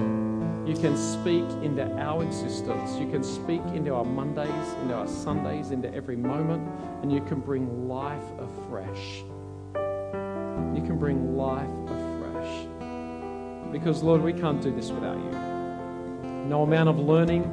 [0.68, 2.98] you can speak into our existence.
[2.98, 6.68] You can speak into our Mondays, into our Sundays, into every moment,
[7.04, 9.24] and you can bring life afresh.
[9.76, 11.81] You can bring life.
[13.72, 15.32] Because, Lord, we can't do this without you.
[16.48, 17.44] No amount of learning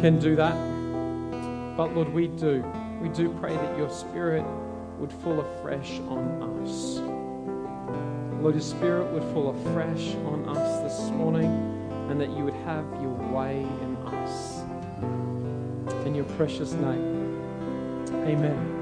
[0.00, 0.54] can do that.
[1.76, 2.64] But, Lord, we do.
[3.00, 4.44] We do pray that your Spirit
[4.98, 6.98] would fall afresh on us.
[8.42, 11.50] Lord, your Spirit would fall afresh on us this morning
[12.08, 14.62] and that you would have your way in us.
[16.06, 17.40] In your precious name,
[18.24, 18.77] amen.